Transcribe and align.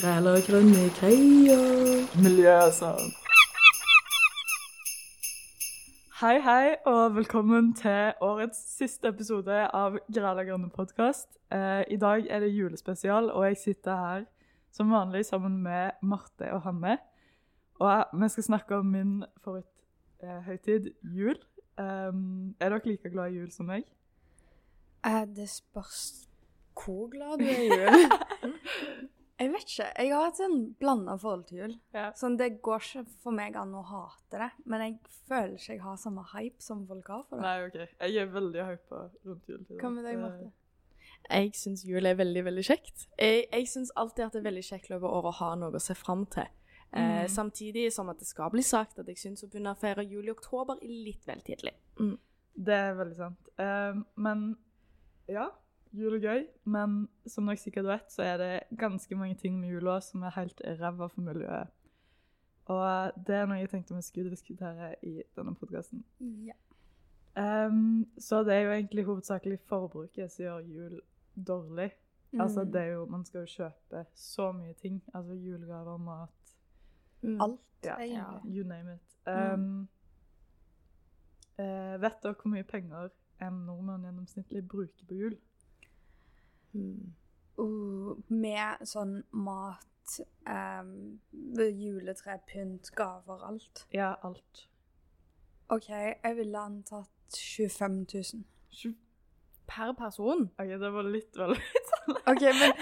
Græler 0.00 0.40
grønne 0.48 0.84
greier. 0.98 2.20
Miljøsang. 2.22 3.10
Hei, 6.20 6.38
hei, 6.40 6.74
og 6.86 7.16
velkommen 7.16 7.74
til 7.76 8.12
årets 8.20 8.62
siste 8.78 9.12
episode 9.12 9.58
av 9.76 9.98
Grala 10.14 10.46
grønne 10.48 10.70
podkast. 10.72 11.28
Eh, 11.52 11.84
I 11.92 12.00
dag 12.00 12.24
er 12.30 12.40
det 12.40 12.48
julespesial, 12.54 13.28
og 13.28 13.44
jeg 13.44 13.60
sitter 13.60 14.00
her 14.00 14.24
som 14.72 14.96
vanlig 14.96 15.26
sammen 15.26 15.60
med 15.62 16.00
Marte 16.02 16.48
og 16.48 16.62
Hanne. 16.64 16.96
Og 17.80 18.16
vi 18.22 18.28
skal 18.28 18.48
snakke 18.48 18.80
om 18.80 18.86
min 18.96 19.14
favoritthøytid, 19.44 20.90
jul. 21.02 21.36
Um, 21.76 22.56
er 22.60 22.72
dere 22.72 22.80
like 22.84 23.10
glad 23.10 23.32
i 23.32 23.42
jul 23.42 23.52
som 23.52 23.68
meg? 23.68 23.84
Eh, 25.04 25.24
det 25.36 25.48
spørs 25.48 26.26
hvor 26.72 27.10
glad 27.12 27.36
du 27.36 27.44
er 27.44 27.64
i 27.68 27.68
jul. 27.68 29.10
jeg 29.40 29.50
vet 29.54 29.64
ikke. 29.72 29.88
Jeg 30.04 30.12
har 30.12 30.28
et 30.28 30.38
sånn 30.38 30.56
blanda 30.80 31.16
forhold 31.18 31.46
til 31.48 31.58
jul. 31.62 31.74
Ja. 31.96 32.10
Sånn, 32.18 32.36
Det 32.38 32.50
går 32.62 32.84
ikke 32.84 33.04
for 33.24 33.32
meg 33.32 33.56
an 33.56 33.72
å 33.74 33.82
hate 33.88 34.38
det, 34.44 34.50
men 34.66 34.80
jeg 34.84 34.98
føler 35.28 35.54
ikke 35.56 35.72
jeg 35.74 35.80
har 35.82 35.96
samme 35.96 36.24
hype 36.34 36.60
som 36.62 36.86
folk 36.86 37.08
har 37.08 37.22
for 37.28 37.36
det. 37.40 37.42
Nei, 37.46 37.66
OK. 37.66 37.96
Jeg 38.00 38.16
er 38.22 38.26
veldig 38.34 38.66
hypa 38.68 39.02
rundt 39.26 39.48
jul. 39.48 39.64
Hva 39.80 39.90
med 39.96 40.04
deg, 40.04 40.18
Marte? 40.20 40.50
Jeg 41.30 41.52
syns 41.54 41.84
jul 41.84 42.06
er 42.06 42.14
veldig, 42.16 42.44
veldig 42.44 42.64
kjekt. 42.64 43.06
Jeg, 43.18 43.44
jeg 43.52 43.66
syns 43.68 43.90
alltid 43.96 44.24
at 44.26 44.32
det 44.32 44.40
er 44.40 44.48
veldig 44.50 44.64
kjekt 44.64 44.90
over 44.96 45.08
året 45.18 45.30
å 45.34 45.38
ha 45.40 45.50
noe 45.60 45.76
å 45.76 45.80
se 45.82 45.94
fram 45.94 46.26
til. 46.26 46.48
Eh, 46.92 47.22
Mm. 47.22 47.28
samtidig 47.28 47.92
som 47.92 48.08
at 48.10 48.18
det 48.18 48.26
skal 48.26 48.50
bli 48.50 48.62
sagt 48.66 48.98
at 48.98 49.06
jeg 49.06 49.16
syns 49.16 49.44
å 49.44 49.48
begynne 49.48 49.70
å 49.76 49.78
feire 49.78 50.02
jul 50.02 50.26
i 50.26 50.32
oktober 50.32 50.74
er 50.82 50.88
litt 50.88 51.24
vel 51.28 51.40
tidlig. 51.46 51.72
Mm. 52.00 52.16
Det 52.56 52.74
er 52.74 52.94
veldig 52.98 53.16
sant. 53.16 53.50
Uh, 53.60 54.02
men 54.16 54.56
ja, 55.28 55.44
jul 55.92 56.14
er 56.14 56.20
gøy. 56.22 56.46
Men 56.64 57.08
som 57.26 57.46
dere 57.46 57.56
sikkert 57.56 57.84
vet, 57.88 58.10
så 58.12 58.22
er 58.22 58.36
det 58.38 58.78
ganske 58.78 59.16
mange 59.16 59.34
ting 59.40 59.60
med 59.60 59.68
jula 59.72 60.00
som 60.00 60.22
er 60.22 60.30
helt 60.30 60.60
ræva 60.80 61.06
for 61.08 61.20
miljøet. 61.20 61.68
Og 62.70 63.12
det 63.26 63.34
er 63.34 63.46
noe 63.46 63.58
jeg 63.58 63.70
tenkte 63.72 63.94
vi 63.96 64.02
skulle 64.02 64.30
diskutere 64.30 64.94
i 65.02 65.22
denne 65.36 65.54
podkasten. 65.54 66.04
Ja. 66.46 66.52
Um, 67.36 68.06
så 68.18 68.42
det 68.44 68.54
er 68.54 68.60
jo 68.66 68.70
egentlig 68.74 69.04
hovedsakelig 69.04 69.58
forbruket 69.66 70.30
som 70.32 70.44
gjør 70.44 70.58
jul 70.66 71.00
dårlig. 71.46 71.90
Altså, 72.38 72.64
Mm. 72.64 72.72
det 72.72 72.80
er 72.80 72.86
jo, 72.92 73.06
Man 73.06 73.24
skal 73.24 73.40
jo 73.40 73.46
kjøpe 73.46 74.06
så 74.14 74.52
mye 74.52 74.72
ting. 74.74 75.02
Altså 75.14 75.32
julegaver, 75.34 75.96
mat 75.98 76.28
Mm. 77.22 77.40
Alt, 77.40 77.60
Ja. 77.84 77.96
egentlig. 77.98 78.56
You 78.56 78.64
name 78.64 78.94
it. 78.94 79.18
Um, 79.26 79.88
eh, 81.58 81.96
vet 82.00 82.22
dere 82.22 82.34
hvor 82.34 82.48
mye 82.50 82.62
penger 82.62 83.08
en 83.42 83.52
nordmann 83.66 84.02
gjennomsnittlig 84.06 84.62
bruker 84.68 85.06
på 85.08 85.14
jul? 85.18 85.36
Mm. 86.72 87.12
Uh, 87.60 88.16
med 88.32 88.86
sånn 88.88 89.20
mat, 89.36 90.16
um, 90.48 91.20
juletre, 91.58 92.38
pynt, 92.48 92.92
gaver, 92.96 93.44
alt. 93.46 93.86
Ja, 93.94 94.14
alt. 94.26 94.66
OK, 95.70 95.88
jeg 95.90 96.36
ville 96.36 96.58
antatt 96.58 97.36
25 97.36 98.02
000. 98.14 98.44
20 98.80 98.96
Per 99.70 99.92
person? 99.92 100.48
OK, 100.58 100.66
det 100.82 100.88
var 100.92 101.06
litt 101.06 101.36
veldig 101.38 101.60
OK, 102.32 102.42
men 102.42 102.72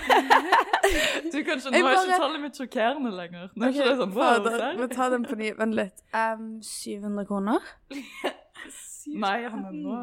Du, 1.33 1.43
kanskje, 1.45 1.69
ikke, 1.69 1.83
Nå 1.83 1.89
er 1.91 1.99
ikke 1.99 2.21
tallet 2.23 2.41
mitt 2.41 2.57
sjokkerende 2.57 3.11
lenger. 3.13 3.51
Nå 3.53 3.67
er 3.67 3.69
Ok, 3.69 3.77
ikke 3.77 3.89
det 3.91 3.97
sånn 3.99 4.15
wow, 4.17 4.39
fader. 4.39 4.65
Vi 4.79 4.87
tar 4.95 5.13
den 5.13 5.27
på 5.29 5.37
ny. 5.37 5.51
Vent 5.59 5.77
litt. 5.77 6.01
Um, 6.17 6.47
700 6.65 7.27
kroner? 7.29 7.67
Nei, 9.25 9.37
han 9.53 9.67
er 9.69 9.77
nå 9.77 9.99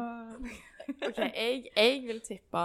OK, 1.08 1.18
jeg, 1.18 1.64
jeg 1.74 1.98
vil 2.06 2.20
tippe 2.22 2.62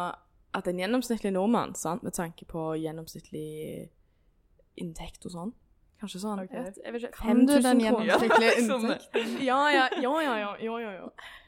at 0.54 0.68
en 0.68 0.80
gjennomsnittlig 0.80 1.32
nordmann, 1.34 1.76
sant, 1.76 2.04
med 2.04 2.14
tanke 2.14 2.46
på 2.46 2.74
gjennomsnittlig 2.82 3.90
inntekt 4.82 5.26
og 5.28 5.32
sånn 5.36 5.52
Kanskje 6.02 6.20
sånn 6.24 6.40
okay. 6.42 6.64
vet, 6.66 6.78
jeg 6.82 6.94
vet 6.96 7.04
ikke, 7.04 7.18
Kan 7.20 7.44
du 7.46 7.52
5000 7.54 7.66
den 7.68 7.82
gjennomsnittlige 7.86 8.64
sånn, 8.72 8.86
inntekt? 8.88 9.44
Ja, 9.46 9.60
ja, 9.70 9.84
ja, 10.02 10.14
ja, 10.26 10.38
ja, 10.58 10.78
ja, 10.82 10.94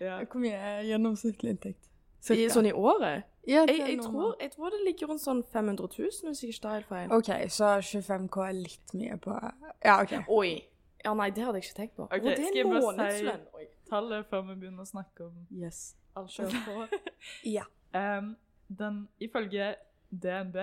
ja. 0.03 0.17
Hvor 0.29 0.43
mye 0.43 0.59
er 0.59 0.83
gjennomsnittlig 0.91 1.55
inntekt? 1.55 1.89
I, 2.30 2.45
sånn 2.53 2.69
i 2.69 2.73
året? 2.77 3.25
Ja, 3.49 3.65
Jeg, 3.67 3.80
jeg, 3.81 3.97
tror, 4.05 4.36
jeg 4.39 4.53
tror 4.53 4.69
det 4.71 4.83
ligger 4.86 5.09
rundt 5.11 5.23
sånn 5.23 5.42
500 5.52 5.89
000, 5.97 6.30
hvis 6.30 6.43
jeg 6.45 6.53
ikke 6.53 6.61
tar 6.63 6.75
helt 6.77 6.87
feil. 6.92 7.09
OK, 7.17 7.31
så 7.52 7.71
25K 7.83 8.45
er 8.45 8.53
litt 8.55 8.93
mye 8.95 9.17
på 9.25 9.33
Ja, 9.83 9.97
OK. 9.97 10.13
Oi. 10.31 10.53
Ja, 11.03 11.11
nei, 11.19 11.27
det 11.36 11.43
hadde 11.43 11.59
jeg 11.59 11.67
ikke 11.67 11.80
tenkt 11.81 11.97
på. 11.97 12.05
Ok, 12.08 12.21
Hvor 12.23 12.37
det 12.37 12.61
er 12.61 12.69
bare 12.69 13.09
si- 13.17 13.67
Tallet 13.89 14.30
før 14.30 14.45
vi 14.47 14.55
begynner 14.61 14.86
å 14.86 14.87
snakke 14.87 15.25
om 15.27 15.42
Yes. 15.52 15.81
alt 16.15 16.31
kjør 16.31 16.53
på. 16.69 17.02
Ja. 17.58 17.65
Um, 17.93 18.36
den, 18.80 19.10
ifølge 19.20 19.76
DNB 20.11 20.56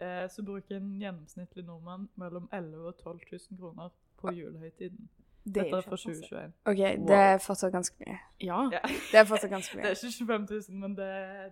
eh, 0.00 0.28
så 0.30 0.42
bruker 0.44 0.76
en 0.76 0.98
gjennomsnittlig 1.00 1.64
nordmann 1.64 2.08
mellom 2.16 2.48
11 2.52 2.70
000 2.76 2.86
og 2.86 2.96
12 2.98 3.20
000 3.50 3.58
kroner 3.60 3.88
på 4.18 4.30
julehøytiden. 4.32 5.08
Det 5.46 5.54
Dette 5.54 5.76
er 5.76 5.80
fra 5.80 5.96
2021. 5.96 6.52
OK, 6.66 6.78
Wow. 6.78 7.06
det 7.08 7.16
er 7.16 7.38
fortsatt 7.38 7.72
ganske 7.72 7.96
mye. 8.06 8.18
Ja. 8.42 8.62
Ja. 8.72 8.80
Det 9.12 9.18
er 9.20 9.24
fortsatt 9.30 9.50
ganske 9.50 9.76
Det 9.76 9.84
er 9.84 10.06
ikke 10.06 10.26
25 10.26 10.46
000, 10.70 10.78
men 10.80 10.96
det, 10.96 11.10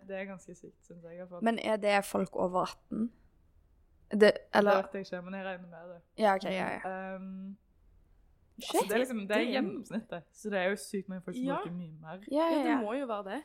det 0.09 0.17
er 0.19 0.25
ganske 0.25 0.55
sykt, 0.55 0.81
syns 0.87 1.05
jeg. 1.05 1.29
Men 1.43 1.59
er 1.59 1.77
det 1.77 2.05
folk 2.05 2.37
over 2.37 2.63
18? 2.91 3.13
Det 4.11 4.21
det 4.55 4.65
vet 4.65 4.95
jeg 4.95 5.01
ikke, 5.07 5.23
men 5.23 5.35
jeg 5.35 5.45
regner 5.47 5.69
med 5.69 5.95
det. 5.95 6.01
Ja, 6.19 6.35
OK, 6.35 6.45
ja, 6.45 6.69
ja. 6.75 7.15
Um, 7.17 7.57
Shit. 8.59 8.75
altså, 8.75 8.87
det 8.89 8.95
er 8.95 8.99
liksom, 8.99 9.19
det 9.29 9.31
er 9.31 9.41
er- 9.41 9.51
gjennomsnittet, 9.53 10.23
så 10.33 10.51
det 10.51 10.59
er 10.59 10.65
jo 10.69 10.77
sykt 10.77 11.09
mange 11.09 11.23
folk 11.25 11.37
som 11.37 11.45
Ja. 11.47 11.57
bruker 11.57 11.73
mye 11.77 11.93
mer. 12.01 12.19
Ja, 12.33 12.37
ja, 12.37 12.59
ja, 12.59 12.69
det 12.71 12.81
må 12.85 12.93
jo 12.95 13.07
være 13.07 13.25
det. 13.31 13.43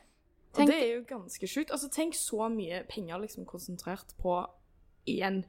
Og 0.58 0.66
det 0.66 0.76
er 0.76 0.96
jo 0.96 1.04
ganske 1.08 1.46
sjukt. 1.46 1.70
Altså, 1.70 1.88
tenk 1.88 2.14
så 2.14 2.48
mye 2.48 2.82
penger 2.88 3.18
liksom 3.18 3.44
konsentrert 3.46 4.14
på 4.18 4.46
én 5.08 5.44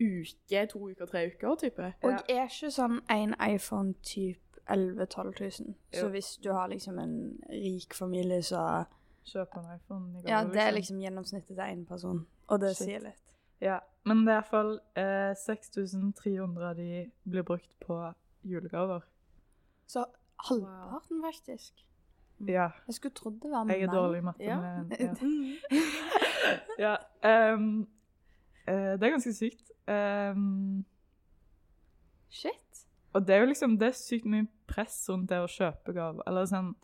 uke, 0.00 0.66
to 0.66 0.88
uker, 0.90 1.06
tre 1.06 1.26
uker, 1.26 1.54
type. 1.60 1.92
Og 2.02 2.12
er 2.28 2.48
ikke 2.48 2.70
sånn 2.72 3.00
en 3.12 3.34
iPhone 3.54 3.94
typ 4.02 4.40
11 4.68 5.04
000-12 5.04 5.24
000? 5.40 5.74
Så 5.92 6.06
Jo. 6.06 6.08
hvis 6.08 6.36
du 6.44 6.52
har 6.52 6.68
liksom 6.68 6.98
en 6.98 7.40
rik 7.50 7.94
familie, 7.94 8.42
så 8.42 8.84
Kjøp 9.26 9.56
en 9.56 9.76
iPhone. 9.76 10.18
i 10.18 10.28
Ja, 10.28 10.44
det 10.44 10.62
er 10.62 10.70
liksom 10.70 11.00
gjennomsnittet 11.00 11.56
til 11.56 11.64
én 11.64 11.84
person. 11.86 12.26
Og 12.46 12.60
det 12.60 12.76
Shit. 12.76 12.86
sier 12.86 13.00
litt. 13.00 13.36
Ja, 13.60 13.78
men 14.04 14.16
det 14.26 14.32
er 14.34 14.42
iallfall 14.42 14.78
eh, 14.96 15.34
6300 15.34 16.68
av 16.68 16.76
de 16.76 17.10
blir 17.24 17.42
brukt 17.42 17.72
på 17.80 18.12
julegaver. 18.44 19.00
Så 19.86 20.04
halvparten, 20.48 21.22
faktisk. 21.24 21.84
Ja, 22.44 22.68
Jeg 22.86 22.94
skulle 22.98 23.14
trodd 23.16 23.38
det 23.40 23.50
var 23.50 23.64
meg. 23.64 23.78
jeg 23.80 23.88
er 23.88 23.92
dårlig 23.92 24.18
i 24.18 24.24
matte. 24.26 24.44
Ja. 24.44 24.56
men 24.60 24.90
ja. 25.00 25.14
Mm. 25.22 26.96
ja 27.24 27.52
um, 27.54 27.86
uh, 28.68 28.92
det 28.98 29.02
er 29.08 29.14
ganske 29.14 29.32
sykt. 29.32 29.70
Um, 29.88 30.84
Shit. 32.28 32.86
og 33.14 33.26
det 33.26 33.34
er 33.34 33.40
jo 33.44 33.46
liksom 33.52 33.78
det 33.80 33.88
er 33.88 33.96
sykt 33.96 34.26
mye 34.28 34.46
press 34.68 34.98
rundt 35.08 35.30
det 35.30 35.38
å 35.40 35.48
kjøpe 35.48 35.94
gaver. 35.96 36.22
Eller 36.26 36.48
sånn 36.50 36.74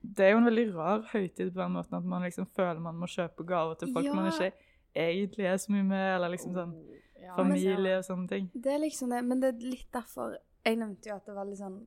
Det 0.00 0.24
er 0.24 0.30
jo 0.34 0.38
en 0.40 0.48
veldig 0.48 0.66
rar 0.76 1.02
høytid 1.10 1.50
på 1.52 1.58
den 1.60 1.72
måten 1.74 1.96
at 1.98 2.04
man 2.08 2.22
liksom 2.24 2.46
føler 2.56 2.80
man 2.80 2.96
må 3.00 3.08
kjøpe 3.10 3.44
gaver 3.48 3.74
til 3.80 3.90
folk 3.92 4.06
Ja. 4.06 4.14
man 4.14 4.30
ikke 4.30 4.52
egentlig 4.94 5.46
er 5.46 5.56
så 5.60 5.72
mye 5.72 5.84
med, 5.84 6.14
eller 6.16 6.28
liksom 6.36 6.54
sånn 6.54 6.74
Ja, 7.20 7.34
familie 7.36 7.98
og 7.98 8.04
sånne 8.04 8.28
ting. 8.28 8.46
Det 8.54 8.72
er 8.72 8.78
liksom 8.80 9.10
det, 9.12 9.24
men 9.24 9.40
det 9.42 9.48
er 9.54 9.66
litt 9.74 9.90
derfor 9.92 10.36
Jeg 10.64 10.76
nevnte 10.76 11.08
jo 11.10 11.16
at 11.16 11.26
det 11.26 11.34
var 11.34 11.44
litt 11.48 11.58
sånn 11.58 11.80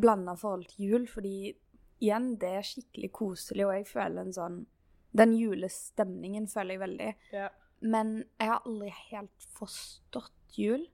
blanda 0.00 0.34
forhold 0.38 0.66
til 0.70 0.84
jul, 0.90 1.06
fordi 1.10 1.54
igjen, 2.00 2.36
det 2.40 2.50
er 2.58 2.62
skikkelig 2.66 3.10
koselig, 3.12 3.66
og 3.66 3.74
jeg 3.78 3.86
føler 3.86 4.20
en 4.26 4.32
sånn 4.32 4.66
Den 5.14 5.30
julestemningen 5.38 6.48
føler 6.50 6.74
jeg 6.74 6.80
veldig. 6.80 7.10
Ja. 7.32 7.48
Men 7.86 8.24
jeg 8.40 8.48
har 8.50 8.64
aldri 8.66 8.88
helt 9.12 9.44
forstått 9.54 10.56
jul. 10.58 10.88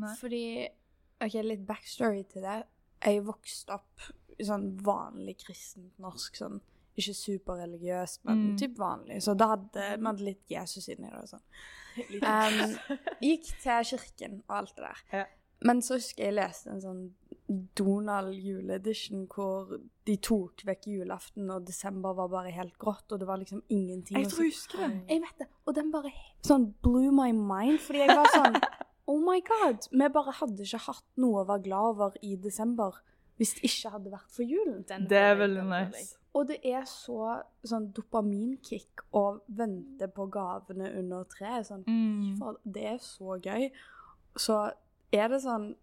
Nei. 0.00 0.14
Fordi 0.16 0.40
OK, 1.20 1.34
litt 1.44 1.66
backstory 1.68 2.22
til 2.32 2.42
det. 2.46 2.62
Jeg 3.04 3.20
vokste 3.26 3.74
opp 3.76 4.06
i 4.38 4.44
sånn 4.48 4.70
vanlig 4.84 5.36
kristent 5.44 5.92
norsk, 6.00 6.36
sånn 6.40 6.58
ikke 6.96 7.12
superreligiøst, 7.20 8.24
men 8.24 8.52
Mm. 8.54 8.56
typ 8.58 8.78
vanlig. 8.78 9.20
Så 9.22 9.34
da 9.36 9.48
hadde 9.48 9.98
vi 9.98 10.06
hadde 10.06 10.24
litt 10.24 10.48
Jesus 10.48 10.88
inni 10.88 11.10
det 11.10 11.18
og 11.20 11.28
sånn. 11.28 11.44
Um, 12.22 12.76
gikk 13.20 13.46
til 13.62 13.84
kirken 13.84 14.42
og 14.48 14.56
alt 14.56 14.74
det 14.76 14.84
der. 14.84 14.98
Ja. 15.12 15.24
Men 15.64 15.80
så 15.80 15.94
husker 15.96 16.24
jeg 16.24 16.34
jeg 16.34 16.44
leste 16.44 16.70
en 16.70 16.80
sånn 16.80 17.14
Donald 17.78 18.34
juleedition 18.34 19.26
hvor 19.30 19.76
de 20.06 20.16
tok 20.16 20.64
vekk 20.66 20.86
julaften, 20.86 21.50
og 21.50 21.66
desember 21.66 22.14
var 22.18 22.28
bare 22.28 22.50
helt 22.50 22.74
grått, 22.78 23.12
og 23.12 23.20
det 23.20 23.28
var 23.28 23.38
liksom 23.38 23.62
ingenting 23.70 24.18
Jeg 24.18 24.28
tror 24.32 24.42
jeg 24.44 24.52
husker 24.52 24.78
den. 24.82 24.96
jeg 25.08 25.20
vet 25.22 25.38
det. 25.38 25.46
Og 25.66 25.74
den 25.74 25.92
bare 25.92 26.10
sånn 26.46 26.72
blew 26.82 27.12
my 27.14 27.30
mind, 27.32 27.78
fordi 27.80 27.98
jeg 28.04 28.16
var 28.16 28.26
sånn 28.34 28.58
Oh 29.08 29.20
my 29.22 29.38
god. 29.46 29.86
Vi 29.92 30.08
bare 30.10 30.32
hadde 30.34 30.64
ikke 30.66 30.80
hatt 30.88 31.04
noe 31.22 31.44
å 31.44 31.46
være 31.46 31.62
glad 31.62 31.90
over 31.94 32.16
i 32.26 32.34
desember 32.42 32.96
hvis 33.38 33.52
det 33.54 33.68
ikke 33.68 33.90
hadde 33.92 34.10
vært 34.10 34.30
for 34.34 34.42
julen. 34.42 34.80
Den 34.88 35.06
Det 35.06 35.18
er 35.20 35.36
veldig 35.38 35.62
nice. 35.70 36.16
Og 36.34 36.48
det 36.48 36.56
er 36.66 36.82
så 36.90 37.42
sånn 37.64 37.92
dopaminkick 37.94 39.04
å 39.14 39.38
vente 39.46 40.08
på 40.12 40.26
gavene 40.32 40.90
under 40.98 41.22
treet. 41.30 41.66
Sånn, 41.68 41.84
Mm. 41.86 42.56
det 42.66 42.84
er 42.84 42.98
så 42.98 43.38
gøy. 43.40 43.70
Så 44.36 44.72
er 45.12 45.28
det 45.28 45.40
sånn 45.42 45.76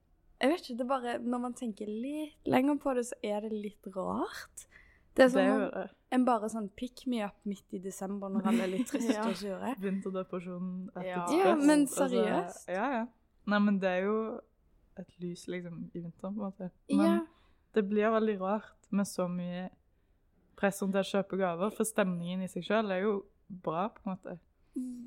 Jeg 0.43 0.51
vet 0.51 0.65
ikke, 0.65 0.75
det 0.77 0.83
er 0.83 0.89
bare 0.91 1.11
Når 1.23 1.39
man 1.39 1.53
tenker 1.55 1.87
litt 1.87 2.49
lenger 2.51 2.75
på 2.83 2.93
det, 2.97 3.05
så 3.07 3.15
er 3.23 3.45
det 3.45 3.51
litt 3.55 3.87
rart. 3.95 4.65
Det 5.15 5.23
er 5.23 5.27
Det 5.29 5.31
sånn 5.37 5.51
er 5.53 5.69
det. 5.71 5.83
en 6.11 6.25
bare 6.25 6.49
sånn 6.51 6.69
pick 6.75 7.05
me 7.07 7.21
up 7.23 7.35
midt 7.45 7.73
i 7.77 7.79
desember 7.79 8.29
når 8.33 8.47
alle 8.49 8.63
er 8.65 8.71
litt 8.73 8.87
triste 8.89 9.13
Ja. 9.17 9.27
og 9.29 9.35
sure. 9.39 9.75
Vinterdepresjon. 9.79 10.89
etter 10.95 11.07
Ja. 11.07 11.25
stress. 11.27 11.45
Ja, 11.45 11.55
men 11.55 11.79
Altså, 11.87 12.07
seriøst. 12.09 12.67
ja, 12.67 12.87
ja. 12.97 13.05
Nei, 13.45 13.59
men 13.59 13.79
det 13.79 13.89
er 13.89 14.03
jo 14.07 14.39
et 14.97 15.09
lys 15.21 15.47
liksom 15.47 15.89
i 15.95 15.99
vinteren, 16.01 16.13
på 16.21 16.27
en 16.27 16.51
måte. 16.51 16.71
Men 16.89 17.05
Ja. 17.05 17.19
det 17.73 17.89
blir 17.89 18.09
veldig 18.11 18.39
rart 18.41 18.91
med 18.91 19.05
så 19.05 19.27
mye 19.29 19.69
press 20.57 20.81
rundt 20.81 20.93
det 20.93 21.05
å 21.05 21.11
kjøpe 21.23 21.37
gaver, 21.37 21.71
for 21.71 21.83
stemningen 21.83 22.43
i 22.43 22.47
seg 22.47 22.63
sjøl 22.63 22.91
er 22.91 23.01
jo 23.03 23.25
bra, 23.49 23.89
på 23.89 24.01
en 24.05 24.17
måte. 24.17 24.39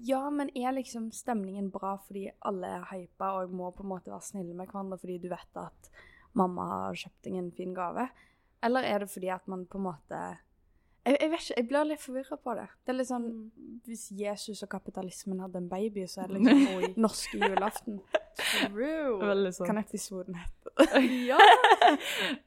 Ja, 0.07 0.31
men 0.31 0.51
er 0.55 0.77
liksom 0.77 1.09
stemningen 1.13 1.71
bra 1.75 1.97
fordi 2.07 2.29
alle 2.47 2.69
er 2.79 2.85
hypa 2.93 3.33
og 3.41 3.55
må 3.55 3.73
på 3.75 3.83
en 3.83 3.91
måte 3.91 4.13
være 4.13 4.23
snille 4.29 4.55
med 4.55 4.71
hverandre 4.71 4.99
fordi 5.01 5.19
du 5.19 5.29
vet 5.33 5.59
at 5.59 5.91
mamma 6.39 6.67
har 6.71 6.99
kjøpt 7.01 7.25
deg 7.27 7.39
en 7.41 7.53
fin 7.57 7.75
gave? 7.75 8.07
Eller 8.67 8.87
er 8.87 9.03
det 9.03 9.11
fordi 9.11 9.31
at 9.35 9.49
man 9.51 9.67
på 9.67 9.79
en 9.81 9.89
måte 9.89 10.21
Jeg, 11.07 11.17
jeg 11.21 11.31
vet 11.31 11.43
ikke, 11.43 11.57
jeg 11.57 11.69
blir 11.71 11.85
litt 11.87 12.03
forvirra 12.03 12.37
på 12.43 12.55
det. 12.59 12.69
Det 12.83 12.93
er 12.93 12.97
litt 12.99 13.11
sånn 13.11 13.29
Hvis 13.87 14.07
Jesus 14.11 14.63
og 14.67 14.71
kapitalismen 14.71 15.43
hadde 15.45 15.61
en 15.63 15.69
baby, 15.71 16.07
så 16.11 16.25
er 16.25 16.33
det 16.33 16.41
liksom 16.41 16.97
norske 17.07 17.39
julaften. 17.43 18.01
True. 18.37 19.53
Sånn. 19.53 19.67
Kan 19.67 19.83
episoden 19.83 20.39
hete 20.39 21.03
Ja. 21.31 21.39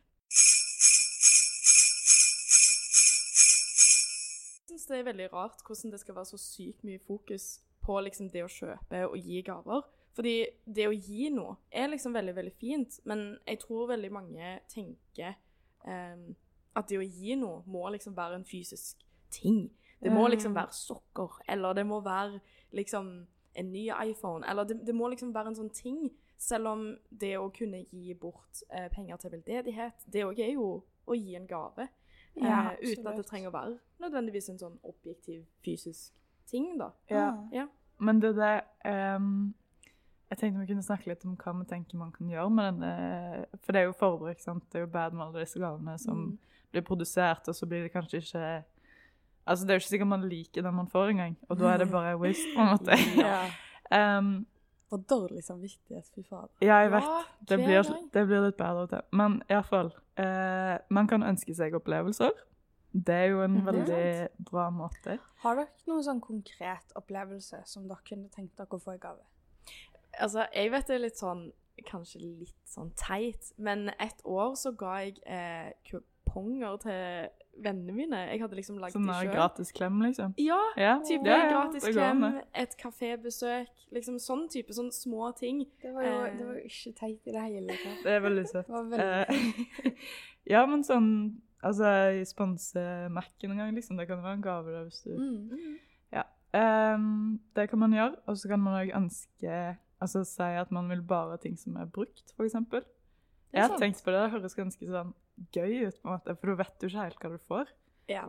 Jeg 4.69 4.77
syns 4.77 4.78
det 4.89 4.99
er 4.99 5.09
veldig 5.09 5.29
rart 5.33 5.63
hvordan 5.65 5.93
det 5.93 6.01
skal 6.01 6.17
være 6.17 6.31
så 6.31 6.39
sykt 6.41 6.83
mye 6.87 6.99
fokus 6.99 7.59
på 7.85 7.97
liksom 8.05 8.29
det 8.33 8.43
å 8.45 8.51
kjøpe 8.51 9.05
og 9.07 9.17
gi 9.17 9.41
gaver. 9.45 9.85
Fordi 10.17 10.35
det 10.65 10.87
å 10.89 10.95
gi 10.95 11.29
noe 11.31 11.55
er 11.71 11.91
liksom 11.91 12.15
veldig, 12.17 12.35
veldig 12.35 12.55
fint, 12.59 12.99
men 13.07 13.37
jeg 13.47 13.61
tror 13.61 13.91
veldig 13.93 14.09
mange 14.11 14.55
tenker 14.71 15.37
um, 15.85 16.33
at 16.75 16.89
det 16.89 16.99
å 16.99 17.05
gi 17.05 17.37
noe 17.39 17.61
må 17.69 17.85
liksom 17.93 18.17
være 18.17 18.39
en 18.39 18.47
fysisk 18.47 19.05
ting. 19.31 19.69
Det 19.99 20.11
må 20.11 20.25
liksom 20.31 20.55
være 20.55 20.73
sokker, 20.75 21.41
eller 21.47 21.75
det 21.75 21.85
må 21.87 21.99
være 22.03 22.39
liksom 22.75 23.11
en 23.59 23.71
ny 23.73 23.89
iPhone, 23.91 24.47
eller 24.47 24.63
det, 24.63 24.79
det 24.87 24.95
må 24.95 25.09
liksom 25.11 25.33
være 25.35 25.51
en 25.51 25.59
sånn 25.59 25.73
ting. 25.75 26.09
Selv 26.39 26.71
om 26.71 26.83
det 27.11 27.33
å 27.35 27.49
kunne 27.51 27.81
gi 27.91 28.13
bort 28.15 28.61
eh, 28.71 28.87
penger 28.93 29.19
til 29.19 29.33
veldedighet, 29.33 30.05
det 30.07 30.23
òg 30.23 30.39
er 30.39 30.53
jo 30.53 30.69
å 31.03 31.17
gi 31.17 31.35
en 31.35 31.47
gave. 31.49 31.89
Ja, 32.35 32.71
eh, 32.71 32.91
uten 32.91 33.07
at 33.07 33.17
det 33.17 33.25
trenger 33.25 33.49
å 33.49 33.53
være 33.53 33.77
nødvendigvis 33.99 34.49
en 34.49 34.59
sånn 34.59 34.77
objektiv, 34.83 35.45
fysisk 35.65 36.13
ting, 36.47 36.77
da. 36.79 36.91
Ja. 37.09 37.31
Ja. 37.51 37.67
Men 37.99 38.19
det 38.21 38.35
der 38.37 38.61
um, 39.15 39.53
Jeg 40.29 40.37
tenkte 40.37 40.59
vi 40.61 40.67
kunne 40.67 40.83
snakke 40.85 41.09
litt 41.09 41.25
om 41.25 41.35
hva 41.35 41.51
vi 41.59 41.65
tenker 41.65 41.97
man 41.97 42.11
kan 42.11 42.29
gjøre 42.29 42.49
med 42.53 42.73
denne 42.79 43.45
For 43.65 43.73
det 43.73 43.81
er 43.81 43.85
jo 43.89 43.93
forbruk, 43.97 44.39
sant. 44.39 44.63
Det 44.71 44.77
er 44.79 44.85
jo 44.85 44.91
bad 44.93 45.13
med 45.13 45.25
alle 45.25 45.41
disse 45.43 45.59
gavene 45.59 45.97
som 45.99 46.15
Mm. 46.29 46.37
blir 46.71 46.81
produsert, 46.85 47.47
og 47.47 47.55
så 47.55 47.65
blir 47.67 47.81
det 47.83 47.91
kanskje 47.91 48.17
ikke 48.21 48.63
Altså, 49.47 49.65
det 49.65 49.71
er 49.71 49.79
jo 49.79 49.79
ikke 49.81 49.89
sikkert 49.89 50.07
man 50.07 50.29
liker 50.29 50.61
den 50.61 50.75
man 50.75 50.87
får 50.87 51.09
engang, 51.09 51.35
og 51.49 51.57
da 51.57 51.71
er 51.73 51.77
det 51.77 51.91
bare 51.91 52.17
waste, 52.19 52.45
på 52.55 52.61
en 52.61 52.67
måte. 52.77 52.93
Ja. 53.25 53.49
Ehm, 53.91 54.45
For 54.89 54.97
dårlig 54.97 55.43
samvittighet, 55.43 56.07
fy 56.15 56.23
fader. 56.23 56.49
ja, 56.61 56.79
jeg 56.81 56.91
vet. 56.91 57.03
Ja, 57.03 57.23
Det 57.49 57.57
blir, 57.61 57.83
det 58.13 58.27
blir 58.27 58.41
litt 58.47 58.57
bedre 58.57 58.87
til. 58.87 59.01
Men 59.13 59.41
iallfall 59.49 59.91
eh, 60.17 60.77
Man 60.89 61.07
kan 61.07 61.21
ønske 61.23 61.53
seg 61.55 61.73
opplevelser. 61.77 62.31
Det 62.93 63.13
er 63.15 63.25
jo 63.29 63.41
en 63.43 63.53
Mhm. 63.59 63.65
veldig 63.65 64.27
bra 64.49 64.69
måte. 64.73 65.19
Har 65.43 65.55
dere 65.55 65.67
noen 65.87 66.03
sånn 66.03 66.21
konkret 66.21 66.91
opplevelse 66.95 67.61
som 67.65 67.87
dere 67.87 68.01
kunne 68.03 68.29
tenkt 68.29 68.55
dere 68.57 68.67
å 68.67 68.81
få 68.81 68.95
i 68.95 68.97
gave? 68.97 69.21
Altså, 70.19 70.47
jeg 70.53 70.71
vet 70.71 70.87
det 70.87 70.95
er 70.95 70.99
litt 71.05 71.17
sånn 71.17 71.51
Kanskje 71.87 72.19
litt 72.19 72.55
sånn 72.67 72.89
teit, 72.97 73.53
men 73.57 73.87
et 74.01 74.21
år 74.25 74.51
så 74.57 74.73
ga 74.75 74.97
jeg 74.99 75.15
eh, 75.25 75.71
kuponger 75.89 76.77
til 76.81 77.29
vennene 77.63 77.95
mine. 77.95 78.21
Jeg 78.31 78.41
hadde 78.43 78.57
liksom 78.59 78.79
lagd 78.81 78.95
Sånn 78.95 79.07
de 79.07 79.15
sjøl. 79.17 79.31
gratis 79.33 79.71
klem, 79.75 79.99
liksom. 80.05 80.33
Ja, 80.41 80.59
Ja, 80.77 80.93
type 81.05 81.27
ja, 81.27 81.37
ja, 81.37 81.49
gratis 81.53 81.87
klem, 81.89 82.23
et 82.53 82.77
kafébesøk, 82.79 83.83
liksom 83.95 84.19
sånn 84.19 84.47
type 84.49 84.73
Sånne 84.73 84.95
små 84.95 85.31
ting. 85.37 85.65
Det 85.81 85.93
var 85.93 86.03
jo, 86.03 86.15
Eh. 86.25 86.37
det 86.37 86.47
var 86.47 86.55
jo 86.55 86.63
ikke 86.71 86.95
teit 86.95 87.27
i 87.27 87.31
det 87.31 87.41
hele 87.41 87.77
tatt. 87.83 88.01
Det 88.05 88.15
er 88.15 88.25
veldig 88.25 88.47
søtt. 88.47 88.69
Veldig 88.77 88.99
Eh, 88.99 89.93
ja, 90.55 90.65
men 90.65 90.83
sånn 90.83 91.41
Altså, 91.61 91.83
jeg 92.15 92.27
sponser 92.29 93.09
Mac-en 93.11 93.51
en 93.51 93.57
gang, 93.57 93.75
liksom. 93.75 93.97
Det 93.99 94.07
kan 94.07 94.21
være 94.23 94.37
en 94.37 94.41
gave, 94.41 94.71
da, 94.71 94.83
hvis 94.87 95.01
du 95.03 95.11
mm. 95.11 95.79
Ehm, 96.53 97.39
Det 97.53 97.69
kan 97.69 97.79
man 97.79 97.91
gjøre. 97.93 98.15
Og 98.25 98.37
så 98.37 98.47
kan 98.49 98.59
man 98.59 98.73
òg 98.81 98.95
ønske 98.97 99.77
Altså 100.01 100.23
si 100.23 100.41
at 100.43 100.71
man 100.71 100.89
vil 100.89 101.01
bare 101.03 101.37
ting 101.37 101.57
som 101.59 101.75
er 101.75 101.85
brukt, 101.85 102.31
f.eks. 102.37 102.55
Jeg 103.51 103.65
har 103.65 103.77
tenkt 103.77 104.03
på 104.05 104.11
det. 104.13 104.21
Det 104.23 104.31
høres 104.31 104.55
ganske 104.55 104.87
sånn 104.87 105.09
gøy 105.53 105.87
ut, 105.87 106.01
på 106.01 106.07
en 106.09 106.13
måte, 106.17 106.35
for 106.39 106.47
du 106.51 106.55
vet 106.59 106.83
jo 106.83 106.89
ikke 106.91 107.03
helt 107.05 107.19
hva 107.23 107.29
du 107.33 107.37
får. 107.49 107.71
Ja. 108.09 108.23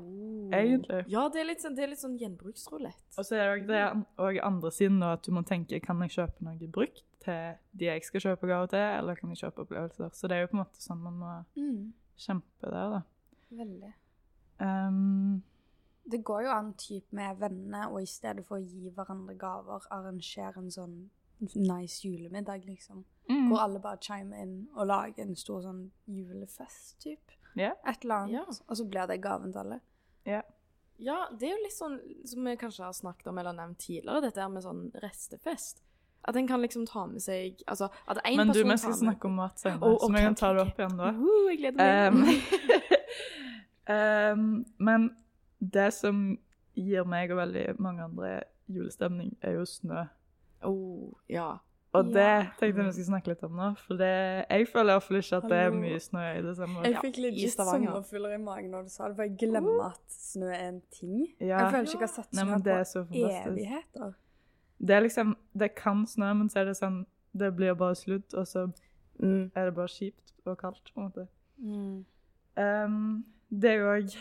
Egentlig. 0.53 1.05
Ja, 1.09 1.23
det 1.33 1.41
er 1.41 1.47
litt 1.49 1.63
sånn, 1.65 1.75
det 1.75 1.85
er 1.87 1.89
litt 1.95 2.03
sånn 2.03 2.19
gjenbruksrulett. 2.21 2.99
Og 3.17 3.25
så 3.25 3.39
er 3.41 3.63
det 3.65 3.85
og 4.21 4.39
andre 4.45 4.71
siden 4.77 5.03
at 5.07 5.23
du 5.25 5.31
må 5.33 5.41
tenke 5.49 5.81
kan 5.81 6.01
jeg 6.05 6.11
kjøpe 6.19 6.45
noe 6.45 6.69
brukt 6.69 7.01
til 7.25 7.55
de 7.77 7.89
jeg 7.89 8.05
skal 8.05 8.21
kjøpe 8.27 8.49
gave 8.49 8.69
til, 8.73 8.79
eller 8.99 9.17
kan 9.17 9.33
jeg 9.33 9.41
kjøpe 9.45 9.65
opplevelser. 9.65 10.13
Så 10.13 10.29
det 10.29 10.37
er 10.37 10.41
jo 10.45 10.51
på 10.53 10.59
en 10.59 10.63
måte 10.65 10.85
sånn 10.85 11.01
man 11.05 11.17
må 11.21 11.33
Mm. 11.57 11.93
kjempe 12.17 12.71
der, 12.71 12.91
da. 12.99 13.03
Veldig. 13.53 13.93
Um, 14.61 15.43
Det 16.11 16.25
går 16.25 16.43
jo 16.43 16.51
an 16.51 16.73
typ 16.75 17.13
med 17.13 17.39
venner, 17.39 17.89
og 17.93 18.03
i 18.03 18.07
stedet 18.07 18.45
for 18.47 18.59
å 18.59 18.65
gi 18.65 18.91
hverandre 18.91 19.37
gaver, 19.39 19.81
arrangere 19.91 20.57
en 20.59 20.71
sånn 20.71 21.11
nice 21.41 22.09
julemiddag, 22.09 22.65
liksom. 22.67 23.05
mm, 23.29 23.49
Hvor 23.49 23.65
alle 23.65 23.81
bare 23.81 24.01
chimer 24.03 24.43
inn 24.45 24.57
og 24.75 24.87
lager 24.87 25.25
en 25.25 25.37
stor 25.37 25.63
sånn 25.65 25.85
julefest, 26.07 26.99
typ. 27.03 27.37
Yeah. 27.57 27.77
Et 27.89 28.05
eller 28.05 28.25
annet. 28.25 28.41
Yeah. 28.41 28.65
Og 28.69 28.77
så 28.77 28.87
blir 28.87 29.11
det 29.11 29.21
gaven 29.25 29.53
til 29.53 29.65
alle. 29.65 29.81
Ja, 31.01 31.29
det 31.33 31.49
er 31.49 31.55
jo 31.55 31.63
litt 31.63 31.75
sånn 31.75 31.95
som 32.29 32.45
vi 32.45 32.57
kanskje 32.61 32.85
har 32.85 32.93
snakket 32.93 33.31
om 33.31 33.39
eller 33.41 33.57
nevnt 33.57 33.81
tidligere, 33.81 34.21
dette 34.27 34.43
her 34.43 34.51
med 34.53 34.65
sånn 34.67 34.83
restefest. 35.01 35.81
At 36.29 36.37
en 36.37 36.49
kan 36.49 36.61
liksom 36.61 36.85
ta 36.85 37.07
med 37.09 37.23
seg 37.25 37.63
Altså, 37.65 37.89
at 38.05 38.19
en 38.29 38.37
Men 38.37 38.51
du, 38.53 38.61
vi 38.61 38.77
skal 38.77 38.93
snakke 38.93 39.25
om 39.25 39.39
mat 39.41 39.57
senere, 39.57 39.89
Å, 39.89 40.03
så 40.03 40.11
vi 40.13 40.25
kan 40.27 40.37
ta 40.37 40.51
det 40.53 40.67
opp 40.67 40.83
igjen 40.83 40.99
da. 40.99 41.13
Uh, 41.17 41.47
jeg 41.49 41.61
gleder 41.63 42.13
meg. 42.13 42.51
Um, 43.89 43.95
um, 43.97 44.51
men 44.91 45.09
det 45.61 45.89
som 45.97 46.21
gir 46.77 47.09
meg 47.09 47.33
og 47.33 47.41
veldig 47.41 47.65
mange 47.81 48.05
andre 48.05 48.35
julestemning, 48.71 49.33
er 49.41 49.57
jo 49.57 49.65
snø. 49.69 50.05
Oh, 50.63 51.13
ja. 51.29 51.59
Og 51.93 52.05
Ja. 52.05 52.11
det 52.15 52.51
tenkte 52.61 52.67
jeg 52.79 52.87
vi 52.87 52.93
skulle 52.93 53.07
snakke 53.09 53.27
litt 53.33 53.43
om 53.43 53.57
nå, 53.59 53.77
for 53.77 53.95
det, 53.99 54.11
jeg 54.51 54.69
føler 54.71 54.93
iallfall 54.95 55.17
ikke 55.19 55.37
at 55.41 55.49
det 55.51 55.59
er 55.59 55.71
mye 55.75 55.99
snø 56.01 56.21
i 56.39 56.43
desember. 56.43 56.85
Jeg 56.87 56.97
fikk 57.03 57.17
litt 57.19 57.39
ja. 57.43 57.49
Sommerfugler 57.51 58.35
i 58.35 58.39
magen 58.39 58.71
når 58.71 58.83
du 58.83 58.89
sa 58.95 59.09
det, 59.09 59.17
for 59.17 59.23
jeg 59.27 59.37
glemmer 59.39 59.87
at 59.89 60.01
snø 60.07 60.47
er 60.53 60.69
en 60.69 60.83
ting. 60.95 61.27
Ja. 61.41 61.59
Jeg 61.65 61.73
føler 61.73 61.83
ikke 61.83 61.99
jeg 61.99 62.09
har 62.09 62.15
sett 62.15 62.31
snø 62.31 63.07
på 63.11 63.25
evigheter. 63.51 64.13
Det 64.81 64.95
er 64.97 65.01
liksom, 65.01 65.35
det 65.59 65.75
kan 65.75 66.07
snø, 66.07 66.33
men 66.35 66.49
så 66.49 66.61
er 66.63 66.65
det 66.71 66.77
sånn, 66.79 67.03
det 67.37 67.51
blir 67.57 67.75
bare 67.75 67.95
sludd, 67.95 68.35
og 68.35 68.47
så 68.47 68.69
Mm. 69.21 69.51
er 69.55 69.65
det 69.67 69.75
bare 69.75 69.89
kjipt 69.89 70.33
og 70.47 70.57
kaldt, 70.59 70.93
på 70.95 71.01
en 71.01 71.05
måte. 71.11 71.27
Mm. 71.59 72.05
Um, 72.57 73.25
det 73.51 73.71
er 73.71 73.75
jo 73.77 73.91
òg 73.93 74.15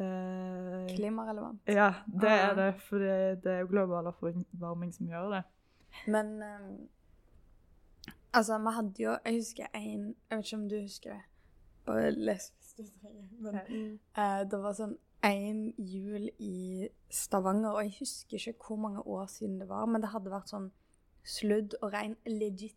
uh, 0.00 0.86
Klimarelevant. 0.96 1.60
Ja, 1.66 1.92
det 2.06 2.28
Ah. 2.28 2.50
er 2.50 2.54
det, 2.54 2.80
for 2.80 2.98
det, 2.98 3.42
det 3.44 3.52
er 3.52 3.60
jo 3.60 3.66
global 3.66 4.06
oppvarming 4.06 4.92
som 4.92 5.06
gjør 5.06 5.30
det. 5.30 5.42
Men 6.06 6.42
um, 6.42 6.88
Altså, 8.34 8.58
vi 8.58 8.70
hadde 8.74 9.02
jo 9.02 9.16
Jeg 9.24 9.34
husker 9.38 9.66
en 9.74 10.14
Jeg 10.30 10.38
vet 10.38 10.44
ikke 10.44 10.56
om 10.56 10.68
du 10.68 10.76
husker 10.80 11.10
det. 11.14 11.22
Bare 11.86 12.10
les 12.10 12.52
hvis 12.58 12.72
du 12.76 13.00
trenger. 13.00 13.26
Men 13.40 13.98
uh, 14.18 14.40
det 14.50 14.58
var 14.62 14.72
sånn 14.74 14.96
en 15.24 15.60
jul 15.78 16.26
i 16.42 16.88
Stavanger, 17.08 17.70
og 17.70 17.82
jeg 17.86 17.94
husker 18.00 18.36
ikke 18.36 18.66
hvor 18.66 18.76
mange 18.76 19.00
år 19.08 19.26
siden 19.32 19.54
det 19.60 19.68
var, 19.70 19.86
men 19.88 20.02
det 20.02 20.10
hadde 20.12 20.28
vært 20.32 20.50
sånn 20.52 20.66
sludd 21.24 21.76
og 21.80 21.94
regn 21.94 22.16
legit 22.28 22.76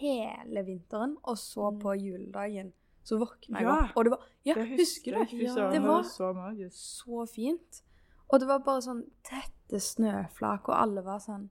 hele 0.00 0.64
vinteren, 0.66 1.14
og 1.22 1.38
så 1.40 1.70
Mm. 1.70 1.78
på 1.80 1.94
juledagen 1.96 2.72
så 3.04 3.16
våkna 3.22 3.58
jeg 3.62 3.64
Ja, 3.68 3.76
opp, 3.86 3.96
og 3.96 4.04
det 4.04 4.10
var 4.12 4.26
Ja, 4.44 4.54
Det 4.54 4.66
husker 4.78 5.12
du? 5.12 5.36
Ja. 5.36 5.54
Det 5.54 5.72
det 5.72 5.82
var 5.82 6.02
så 6.02 6.32
magisk. 6.34 6.76
så 6.76 7.24
fint. 7.26 7.82
Og 8.28 8.40
det 8.40 8.48
var 8.48 8.58
bare 8.58 8.82
sånn 8.82 9.04
tette 9.24 9.80
snøflak, 9.80 10.68
og 10.68 10.74
alle 10.82 11.02
var 11.04 11.18
sånn 11.20 11.48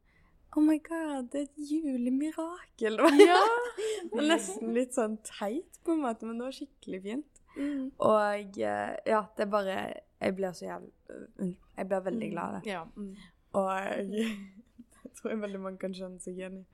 Oh 0.58 0.64
my 0.66 0.80
god, 0.82 1.28
det 1.32 1.44
er 1.44 1.46
et 1.46 1.60
julemirakel. 1.70 2.98
Ja. 3.22 3.42
nesten 4.32 4.72
litt 4.74 4.96
sånn 4.98 5.20
teit, 5.28 5.78
på 5.86 5.94
en 5.94 6.02
måte, 6.02 6.26
men 6.26 6.40
det 6.40 6.48
var 6.48 6.56
skikkelig 6.56 7.02
fint. 7.04 7.42
Mm. 7.58 7.84
Og 8.06 8.58
eh, 8.62 8.96
ja, 9.10 9.20
det 9.38 9.46
er 9.48 9.50
bare 9.50 9.76
Jeg 10.22 10.34
blir 10.38 10.52
så 10.54 10.68
jævlig 10.68 10.92
uh, 11.10 11.48
Jeg 11.74 11.88
blir 11.90 12.04
veldig 12.06 12.28
glad 12.30 12.44
av 12.44 12.58
det. 12.58 12.70
Ja, 12.70 12.84
mm. 12.86 13.14
Og 13.58 13.70
jeg, 13.82 14.26
jeg 15.04 15.14
tror 15.18 15.32
jeg 15.34 15.42
veldig 15.42 15.62
mange 15.64 15.82
kan 15.82 15.96
kjenne 15.98 16.22
seg 16.22 16.38
igjen 16.38 16.60
i. 16.60 16.66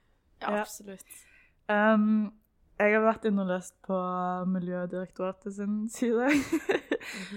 ja, 0.42 0.50
Ja. 0.58 0.64
absolutt. 0.66 1.20
Ehm, 1.72 2.34
jeg 2.80 2.96
har 2.98 3.04
vært 3.06 3.28
inne 3.30 3.46
og 3.46 3.52
lest 3.54 3.76
på 3.88 4.00
Miljødirektoratet 4.52 5.56
sin 5.56 5.78
side. 5.94 6.28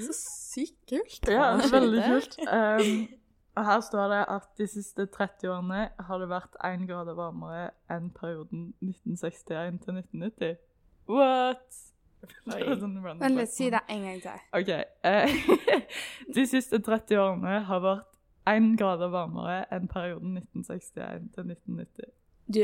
Så 0.08 0.16
sykt 0.16 0.80
kult. 0.90 1.30
ja, 1.30 1.52
veldig 1.70 2.02
kult. 2.06 2.38
Ehm, 2.50 3.06
og 3.56 3.64
her 3.64 3.80
står 3.80 4.08
det 4.12 4.22
at 4.28 4.48
de 4.58 4.66
siste 4.68 5.06
30 5.06 5.48
årene 5.48 5.88
har 6.08 6.18
det 6.20 6.28
vært 6.28 6.56
1 6.64 6.86
grad 6.90 7.08
varmere 7.16 7.70
enn 7.92 8.10
perioden 8.12 8.66
1961 8.84 9.78
til 9.84 10.00
1990. 10.00 10.56
What? 11.08 11.82
Det 12.46 12.76
sånn 12.80 12.96
Vent 13.04 13.36
litt, 13.38 13.52
si 13.52 13.68
det 13.70 13.80
en 13.92 14.02
gang 14.02 14.20
til. 14.24 14.44
OK. 14.58 14.70
eh, 15.06 15.34
de 16.36 16.44
siste 16.48 16.80
30 16.82 17.20
årene 17.22 17.60
har 17.68 17.82
vært 17.84 18.12
1 18.50 18.74
grad 18.80 19.04
varmere 19.12 19.62
enn 19.74 19.88
perioden 19.90 20.36
1961 20.40 21.30
til 21.34 21.52
1990. 21.54 22.12
Du, 22.46 22.62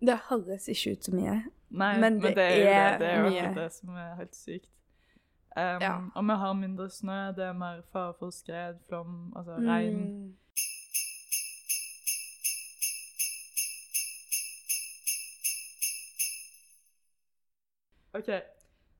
Det 0.00 0.18
høres 0.28 0.68
ikke 0.68 0.96
ut 0.96 1.08
så 1.08 1.14
mye. 1.16 1.36
Nei, 1.72 1.92
Men 2.00 2.00
men, 2.00 2.20
det 2.22 2.36
det, 2.36 2.44
er 2.44 2.58
jo 2.58 2.68
er 2.68 2.90
det. 2.90 3.00
Det 3.00 3.08
er 3.08 3.18
jo 3.22 3.30
mye. 3.30 3.54
det 3.56 3.68
som 3.72 3.96
er 3.96 4.14
helt 4.20 4.36
sykt. 4.36 4.68
Um, 5.56 5.82
Ja. 5.82 6.00
Og 6.14 6.24
vi 6.24 6.36
har 6.42 6.52
mindre 6.52 6.90
snø, 6.90 7.26
det 7.36 7.44
er 7.44 7.52
mer 7.52 7.82
fare 7.92 8.14
for 8.18 8.30
skred, 8.30 8.74
flom, 8.88 9.32
altså 9.36 9.52
regn. 9.52 9.96
Mm. 9.96 10.36
OK, 18.14 18.28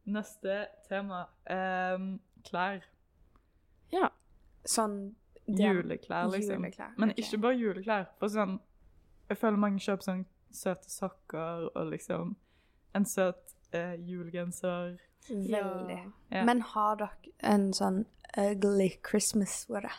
neste 0.04 0.66
tema. 0.88 1.25
Um, 1.50 2.21
klær. 2.44 2.80
Ja. 3.92 4.09
Sånn 4.64 5.14
ja. 5.47 5.73
Juleklær, 5.73 6.30
liksom. 6.32 6.62
Juleklær, 6.62 6.92
Men 6.97 7.11
okay. 7.11 7.25
ikke 7.25 7.40
bare 7.42 7.59
juleklær. 7.59 8.04
For 8.21 8.32
sånn, 8.32 8.59
jeg 9.28 9.40
føler 9.40 9.61
mange 9.61 9.82
kjøper 9.82 10.06
sånn 10.06 10.25
søte 10.52 10.90
sokker 10.92 11.68
og 11.73 11.90
liksom 11.90 12.37
en 12.97 13.09
søt 13.09 13.56
eh, 13.73 13.97
julegenser. 14.00 15.00
Veldig. 15.29 15.99
Ja. 16.33 16.45
Men 16.45 16.61
har 16.73 16.97
dere 16.97 17.33
en 17.52 17.69
sånn 17.76 18.05
ugly 18.38 18.91
Christmas 19.07 19.62
sweater? 19.67 19.93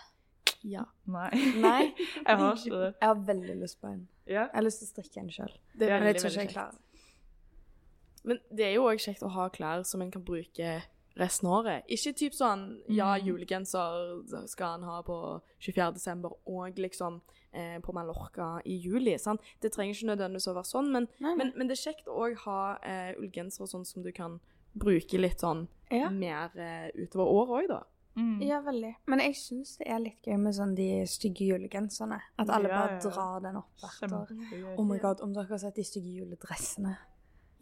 Ja. 0.64 0.86
Nei. 1.06 1.30
Nei? 1.60 1.94
jeg 2.28 2.38
har 2.40 2.56
ikke 2.56 2.80
det. 2.80 2.94
Jeg 3.02 3.08
har 3.10 3.22
veldig 3.28 3.56
lyst 3.62 3.80
på 3.82 3.88
en. 3.92 4.08
Ja. 4.26 4.46
Jeg 4.48 4.56
har 4.56 4.64
lyst 4.68 4.80
til 4.84 4.88
å 4.88 4.92
strikke 4.94 5.20
en 5.24 5.30
sjøl. 5.36 5.54
Men 5.80 6.08
jeg 6.08 6.20
tror 6.22 6.32
ikke 6.32 6.46
jeg 6.46 6.54
klarer 6.56 6.72
det. 6.72 6.80
Men 8.24 8.40
det 8.56 8.66
er 8.70 8.74
jo 8.78 8.86
òg 8.88 9.02
kjekt 9.04 9.24
å 9.28 9.32
ha 9.36 9.50
klær 9.52 9.82
som 9.88 10.02
en 10.02 10.12
kan 10.14 10.24
bruke 10.24 10.78
resten 11.20 11.50
av 11.50 11.58
året. 11.60 11.84
Ikke 11.92 12.14
typ 12.18 12.34
sånn 12.38 12.62
ja, 12.88 13.12
Mm. 13.18 13.26
julegenser 13.28 14.48
skal 14.50 14.78
han 14.78 14.84
ha 14.88 15.02
på 15.06 15.18
24. 15.60 15.92
desember 16.00 16.32
og 16.48 16.80
liksom 16.80 17.20
eh, 17.54 17.76
på 17.84 17.94
Mallorca 17.94 18.62
i 18.66 18.78
juli. 18.82 19.18
Sant? 19.20 19.42
Det 19.62 19.74
trenger 19.76 19.94
ikke 19.94 20.08
nødvendigvis 20.16 20.48
å 20.50 20.56
være 20.56 20.72
sånn, 20.72 20.90
men, 20.96 21.08
Nei, 21.20 21.28
nei. 21.28 21.36
men, 21.42 21.52
men 21.58 21.68
det 21.70 21.76
er 21.78 21.84
kjekt 21.92 22.08
å 22.08 22.16
òg 22.24 22.40
ha 22.48 22.78
eh, 22.82 23.12
ullgensere 23.20 23.68
sånn 23.70 23.86
som 23.86 24.02
du 24.08 24.10
kan 24.16 24.40
bruke 24.74 25.20
litt 25.20 25.40
sånn 25.44 25.68
Ja. 25.92 26.10
mer 26.10 26.50
uh, 26.58 26.90
utover 26.98 27.30
året 27.30 27.58
òg, 27.64 27.68
da. 27.70 27.82
Mm. 28.16 28.42
Ja, 28.46 28.60
veldig. 28.62 28.92
Men 29.10 29.20
jeg 29.20 29.36
syns 29.40 29.78
det 29.80 29.88
er 29.90 30.00
litt 30.00 30.22
gøy 30.28 30.38
med 30.38 30.54
sånn 30.54 30.76
de 30.78 30.88
stygge 31.10 31.48
julegenserne. 31.50 32.20
At 32.38 32.50
alle 32.54 32.70
Ja, 32.70 32.82
bare 32.84 33.00
drar 33.02 33.40
den 33.42 33.56
opp 33.58 33.72
hvert 33.82 34.12
år. 34.14 34.34
Oh 34.78 34.86
my 34.86 35.00
god, 35.02 35.22
om 35.26 35.34
dere 35.34 35.50
har 35.50 35.58
sett 35.64 35.76
de 35.76 35.84
stygge 35.88 36.12
juledressene. 36.20 36.96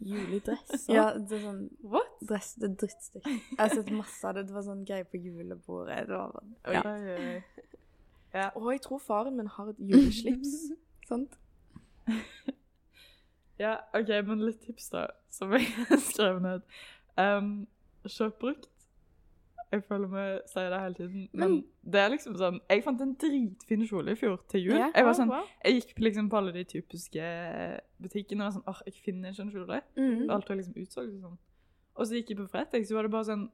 Juledress. 0.02 0.88
Ja, 0.90 1.12
det 1.14 1.38
er 1.38 1.44
sånn 1.46 1.62
What? 1.86 2.16
dress, 2.26 2.54
det 2.58 2.68
er 2.68 2.74
drittstygt. 2.82 3.26
Jeg 3.26 3.58
har 3.58 3.68
sett 3.72 3.90
masse 3.94 4.28
av 4.28 4.34
det. 4.34 4.46
Det 4.48 4.54
var 4.56 4.64
sånn 4.66 4.84
greie 4.84 5.04
på 5.08 5.20
julebordet. 5.22 6.02
Det 6.08 6.16
var 6.18 6.32
bare, 6.34 6.74
ja. 6.74 6.82
Oi, 6.84 7.00
oi, 7.00 7.28
oi. 7.36 7.66
Ja. 8.34 8.48
Og 8.56 8.72
jeg 8.72 8.82
tror 8.82 8.98
faren 9.04 9.36
min 9.36 9.46
har 9.46 9.68
et 9.72 9.80
juleslips. 9.80 10.56
Sant? 11.08 11.38
ja, 13.60 13.76
OK, 13.94 14.08
men 14.26 14.42
litt 14.46 14.60
tips, 14.66 14.88
da, 14.92 15.06
som 15.32 15.52
jeg 15.54 15.68
har 15.88 16.00
skrevet 16.02 16.42
ned. 16.44 16.62
Um, 17.18 17.66
kjøp 18.06 18.38
brukt. 18.40 18.68
Jeg 19.72 19.84
føler 19.88 20.06
vi 20.12 20.24
sier 20.52 20.68
det 20.68 20.80
hele 20.82 20.94
tiden, 20.94 21.28
men 21.32 21.64
det 21.82 22.00
er 22.02 22.10
liksom 22.12 22.34
sånn 22.36 22.58
Jeg 22.68 22.82
fant 22.84 23.00
en 23.00 23.14
dritfin 23.16 23.86
kjole 23.88 24.12
i 24.12 24.18
fjor 24.20 24.36
til 24.52 24.66
jul. 24.66 24.74
Yeah, 24.76 24.90
Jeg 24.94 25.04
var 25.06 25.14
sånn, 25.16 25.30
wow. 25.32 25.46
jeg 25.64 25.78
gikk 25.80 25.98
liksom 26.04 26.28
på 26.28 26.36
alle 26.36 26.52
de 26.52 26.64
typiske 26.68 27.22
butikkene 28.04 28.44
og 28.44 28.50
var 28.50 28.52
sånn 28.58 28.68
åh, 28.68 28.82
jeg 28.84 28.94
finner 29.06 29.32
ikke 29.32 29.46
en 29.46 29.50
kjole. 29.54 29.80
Mm. 29.96 30.18
Og 30.26 30.34
alt 30.36 30.48
var 30.52 30.56
liksom 30.60 30.76
utsolgt 30.82 31.16
sånn. 31.22 31.38
Og 31.96 32.06
så 32.06 32.18
gikk 32.18 32.28
jeg 32.34 32.38
på 32.42 32.48
Fretex, 32.52 32.88
så 32.88 32.94
var 32.98 33.02
det 33.08 33.14
bare 33.16 33.28
sånn 33.30 33.46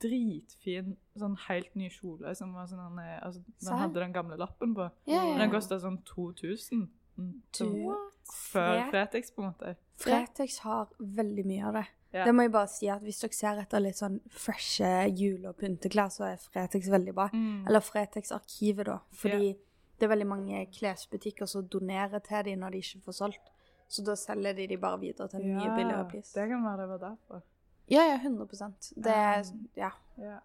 dritfin, 0.00 0.96
sånn 1.18 1.36
helt 1.46 1.76
ny 1.78 1.88
kjole 1.92 2.32
som 2.36 2.52
var 2.56 2.66
sånn 2.68 2.98
er- 3.00 3.20
altså, 3.24 3.42
Den 3.60 3.78
hadde 3.78 3.94
den 4.00 4.12
gamle 4.12 4.36
lappen 4.38 4.74
på. 4.74 4.90
Yeah, 5.06 5.24
yeah. 5.24 5.38
Men 5.38 5.50
Den 5.50 5.50
kosta 5.50 5.78
sånn 5.80 6.02
2000. 6.04 6.88
Mm, 7.18 7.42
Før 7.52 8.10
Fre- 8.24 8.90
Fretex, 8.90 9.30
på 9.34 9.42
en 9.42 9.52
måte. 9.52 9.76
Fretex 9.98 10.58
har 10.60 10.88
veldig 11.00 11.44
mye 11.46 11.64
av 11.66 11.72
det. 11.74 11.86
Ja. 12.12 12.24
Det 12.26 12.34
må 12.34 12.42
jeg 12.42 12.50
bare 12.52 12.66
si 12.66 12.88
at 12.90 13.02
Hvis 13.06 13.20
dere 13.22 13.36
ser 13.36 13.60
etter 13.62 13.82
litt 13.82 13.98
sånn 14.00 14.18
freshe 14.34 14.88
jule- 15.14 15.52
og 15.52 15.56
pynteklær, 15.60 16.10
så 16.10 16.24
er 16.26 16.40
Fretex 16.42 16.90
veldig 16.90 17.14
bra. 17.14 17.28
Mm. 17.32 17.68
Eller 17.68 17.80
Fretex-arkivet, 17.86 18.86
da. 18.86 18.98
Fordi 19.12 19.52
det 20.00 20.06
er 20.08 20.12
veldig 20.14 20.26
mange 20.26 20.66
klesbutikker 20.74 21.46
som 21.46 21.68
donerer 21.68 22.18
til 22.24 22.44
dem 22.44 22.60
når 22.60 22.70
de 22.74 22.82
ikke 22.82 23.04
får 23.04 23.18
solgt. 23.20 23.50
Så 23.90 24.02
da 24.06 24.14
selger 24.18 24.54
de 24.54 24.66
de 24.66 24.76
bare 24.78 25.00
videre 25.00 25.28
til 25.28 25.40
en 25.40 25.56
mye 25.56 25.72
billigere 25.76 26.08
pris. 26.10 26.32
Det 26.32 26.48
kan 26.48 26.62
være 26.64 26.80
det 26.82 26.88
var 26.88 26.98
derfor. 27.08 27.42
Ja, 27.90 28.04
ja, 28.06 28.18
100 28.22 28.94
Det 28.96 29.06
er 29.06 29.40
Um, 29.40 29.68
Ja. 29.76 29.90
Ja. 30.18 30.38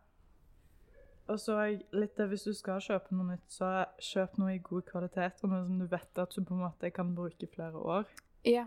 Og 1.27 1.39
så 1.39 1.79
litt 1.91 2.17
det, 2.17 2.27
hvis 2.29 2.43
du 2.43 2.53
skal 2.53 2.81
kjøpe 2.81 3.15
noe 3.17 3.31
nytt, 3.31 3.45
så 3.49 3.85
kjøp 3.97 4.37
noe 4.37 4.55
i 4.55 4.61
god 4.61 4.81
kvalitet, 4.81 5.43
og 5.43 5.49
noe 5.49 5.65
som 5.65 5.79
du 5.79 5.87
vet 5.89 6.17
at 6.21 6.35
du 6.35 6.43
på 6.43 6.53
en 6.53 6.59
måte 6.61 6.91
kan 6.93 7.15
bruke 7.15 7.47
flere 7.55 7.73
år. 7.73 8.05
ja. 8.45 8.65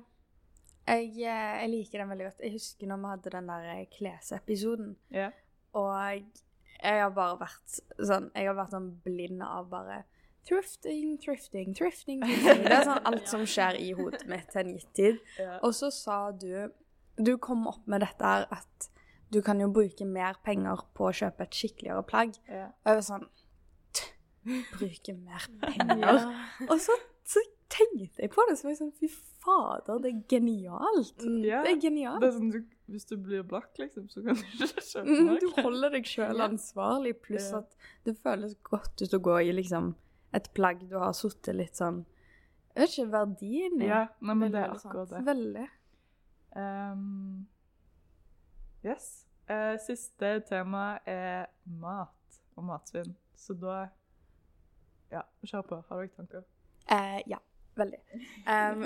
Jeg, 0.89 1.09
eh, 1.21 1.55
jeg 1.63 1.71
liker 1.73 2.03
den 2.03 2.13
veldig 2.13 2.29
godt. 2.31 2.45
Jeg 2.47 2.55
husker 2.57 2.89
når 2.89 3.01
vi 3.03 3.11
hadde 3.13 3.33
den 3.35 3.49
der 3.51 3.71
eh, 3.75 3.87
klesepisoden. 3.93 4.95
Yeah. 5.15 5.35
Og 5.77 5.91
jeg 6.79 7.03
har 7.03 7.11
bare 7.11 7.41
vært 7.41 7.81
sånn 8.07 8.29
Jeg 8.33 8.47
har 8.49 8.55
vært 8.57 8.73
sånn 8.77 8.93
blind 9.05 9.43
av 9.45 9.67
bare 9.73 10.05
Thrifting, 10.49 11.19
thrifting, 11.21 11.75
thrifting. 11.77 12.23
thrifting. 12.25 12.63
Det 12.65 12.73
er 12.73 12.87
sånn 12.87 13.09
alt 13.11 13.27
som 13.29 13.43
skjer 13.45 13.77
i 13.83 13.91
hodet 13.99 14.23
mitt 14.31 14.47
til 14.49 14.63
en 14.63 14.71
gitt 14.79 14.95
tid. 14.97 15.19
Yeah. 15.37 15.59
Og 15.67 15.75
så 15.77 15.91
sa 15.93 16.31
du 16.33 16.71
Du 17.19 17.35
kom 17.43 17.67
opp 17.69 17.85
med 17.91 18.01
dette 18.07 18.25
her 18.25 18.47
at 18.55 18.89
du 19.29 19.43
kan 19.45 19.61
jo 19.61 19.69
bruke 19.69 20.07
mer 20.09 20.39
penger 20.41 20.87
på 20.97 21.11
å 21.11 21.13
kjøpe 21.13 21.45
et 21.45 21.57
skikkeligere 21.59 22.07
plagg. 22.09 22.39
Yeah. 22.49 22.71
Og 22.81 22.89
jeg 22.89 23.01
var 23.01 23.07
sånn 23.11 23.27
«Tch, 23.93 24.07
Bruke 24.79 25.15
mer 25.19 25.49
penger? 25.67 26.23
Og 26.71 26.79
så, 26.81 26.97
så 27.29 27.43
tenkte 27.69 28.23
jeg 28.25 28.33
på 28.33 28.47
det, 28.49 28.57
så 28.57 28.69
var 28.69 28.73
jeg 28.73 28.81
sånn 28.81 28.95
Fy 28.97 29.11
fader, 29.49 29.99
det 30.05 30.11
er 30.13 30.19
genialt. 30.37 31.25
Mm. 31.25 31.39
Ja. 31.49 31.63
Det 31.65 31.73
er 31.77 31.81
genialt. 31.89 32.21
Det 32.23 32.29
er 32.29 32.37
sånn, 32.37 32.51
du, 32.53 32.61
hvis 32.93 33.07
du 33.09 33.17
blir 33.17 33.43
blakk, 33.49 33.73
liksom, 33.81 34.07
så 34.13 34.23
kan 34.27 34.37
du 34.37 34.45
ikke 34.67 34.85
kjøpe 34.85 35.09
Mm, 35.17 35.27
noe. 35.31 35.39
du 35.41 35.63
holder 35.63 35.91
deg 35.97 36.05
sjøl 36.09 36.41
ansvarlig, 36.45 37.15
pluss 37.25 37.51
Ja. 37.53 37.59
at 37.65 37.77
det 38.05 38.15
føles 38.23 38.55
godt 38.69 39.03
ut 39.07 39.15
å 39.17 39.21
gå 39.31 39.39
i 39.49 39.53
liksom 39.57 39.95
et 40.37 40.51
plagg 40.55 40.83
du 40.91 40.99
har 41.01 41.13
sittet 41.17 41.57
litt 41.57 41.75
sånn 41.81 42.03
Jeg 42.77 42.83
vet 42.85 42.93
ikke 42.99 43.11
verdien 43.11 43.81
i. 43.83 43.87
Ja, 43.89 44.03
nei, 44.21 44.35
men 44.39 44.53
det 44.53 44.61
er 44.61 44.75
akkurat 44.77 45.09
det. 45.11 45.25
Veldig. 45.27 45.69
Um, 46.55 47.47
yes. 48.85 49.25
Uh, 49.51 49.75
siste 49.83 50.35
tema 50.49 50.99
er 51.09 51.49
mat 51.81 52.39
og 52.57 52.65
matsvinn. 52.69 53.15
Så 53.39 53.57
da 53.59 53.89
Ja, 55.11 55.23
kjør 55.43 55.63
på. 55.71 55.79
Har 55.89 56.03
dere 56.05 56.13
tanker? 56.19 56.45
Uh, 56.91 57.19
ja, 57.27 57.39
veldig. 57.79 57.99
Um, 58.45 58.85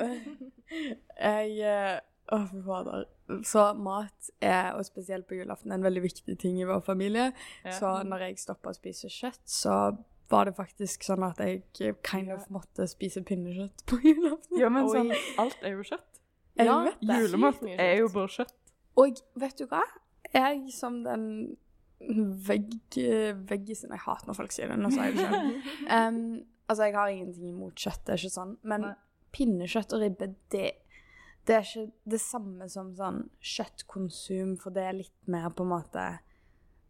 jeg 1.28 1.58
eh, 1.66 1.98
Å, 2.32 2.38
fy 2.48 2.62
fader. 2.64 3.08
Så 3.48 3.64
mat 3.76 4.30
er, 4.44 4.72
og 4.76 4.84
spesielt 4.86 5.26
på 5.28 5.36
julaften, 5.40 5.72
en 5.74 5.84
veldig 5.84 6.02
viktig 6.04 6.36
ting 6.40 6.60
i 6.60 6.68
vår 6.68 6.80
familie. 6.86 7.30
Ja. 7.64 7.74
Så 7.76 7.90
når 8.06 8.28
jeg 8.28 8.38
stoppa 8.40 8.72
å 8.72 8.76
spise 8.76 9.10
kjøtt, 9.12 9.42
så 9.48 9.76
var 10.32 10.48
det 10.48 10.54
faktisk 10.56 11.04
sånn 11.04 11.24
at 11.26 11.40
jeg 11.42 11.96
kind 12.06 12.32
of 12.32 12.46
måtte 12.52 12.86
spise 12.88 13.20
pinnekjøtt 13.26 13.84
på 13.90 13.98
julaften. 14.06 14.60
Ja, 14.60 14.70
men 14.72 14.88
sånn, 14.92 15.12
alt 15.42 15.58
er 15.64 15.76
jo 15.76 15.84
kjøtt. 15.90 16.08
Jeg 16.60 16.68
Ja, 16.68 16.78
vet 16.86 17.02
det. 17.02 17.18
Julemat 17.24 17.60
er 17.74 17.94
jo 18.02 18.08
bare 18.12 18.32
kjøtt. 18.36 18.56
Og 19.00 19.20
vet 19.40 19.60
du 19.60 19.66
hva? 19.70 19.82
Jeg 20.32 20.72
som 20.76 21.00
den 21.04 21.26
vegg... 22.46 22.74
Veggisen 23.48 23.92
Jeg 23.94 24.02
hater 24.04 24.28
når 24.28 24.36
folk 24.36 24.52
sier 24.54 24.72
det. 24.72 24.78
Nå 24.80 24.90
sa 24.92 25.08
jeg 25.08 25.16
det 25.16 25.28
selv. 25.28 25.70
Em, 25.98 26.18
altså, 26.72 26.88
jeg 26.88 26.96
har 26.98 27.12
ingenting 27.12 27.52
imot 27.52 27.78
kjøtt, 27.78 28.02
det 28.06 28.14
er 28.14 28.22
ikke 28.22 28.36
sånn. 28.36 28.56
Men 28.66 28.86
Nei. 28.88 28.94
pinnekjøtt 29.36 29.94
og 29.96 30.04
ribbe, 30.04 30.28
det, 30.54 30.66
det 31.48 31.56
er 31.56 31.66
ikke 31.68 31.86
det 32.14 32.20
samme 32.24 32.68
som 32.72 32.92
sånn 32.98 33.24
kjøttkonsum, 33.54 34.56
for 34.62 34.74
det 34.74 34.86
er 34.88 35.00
litt 35.00 35.32
mer 35.32 35.50
på 35.54 35.66
en 35.66 35.74
måte 35.74 36.06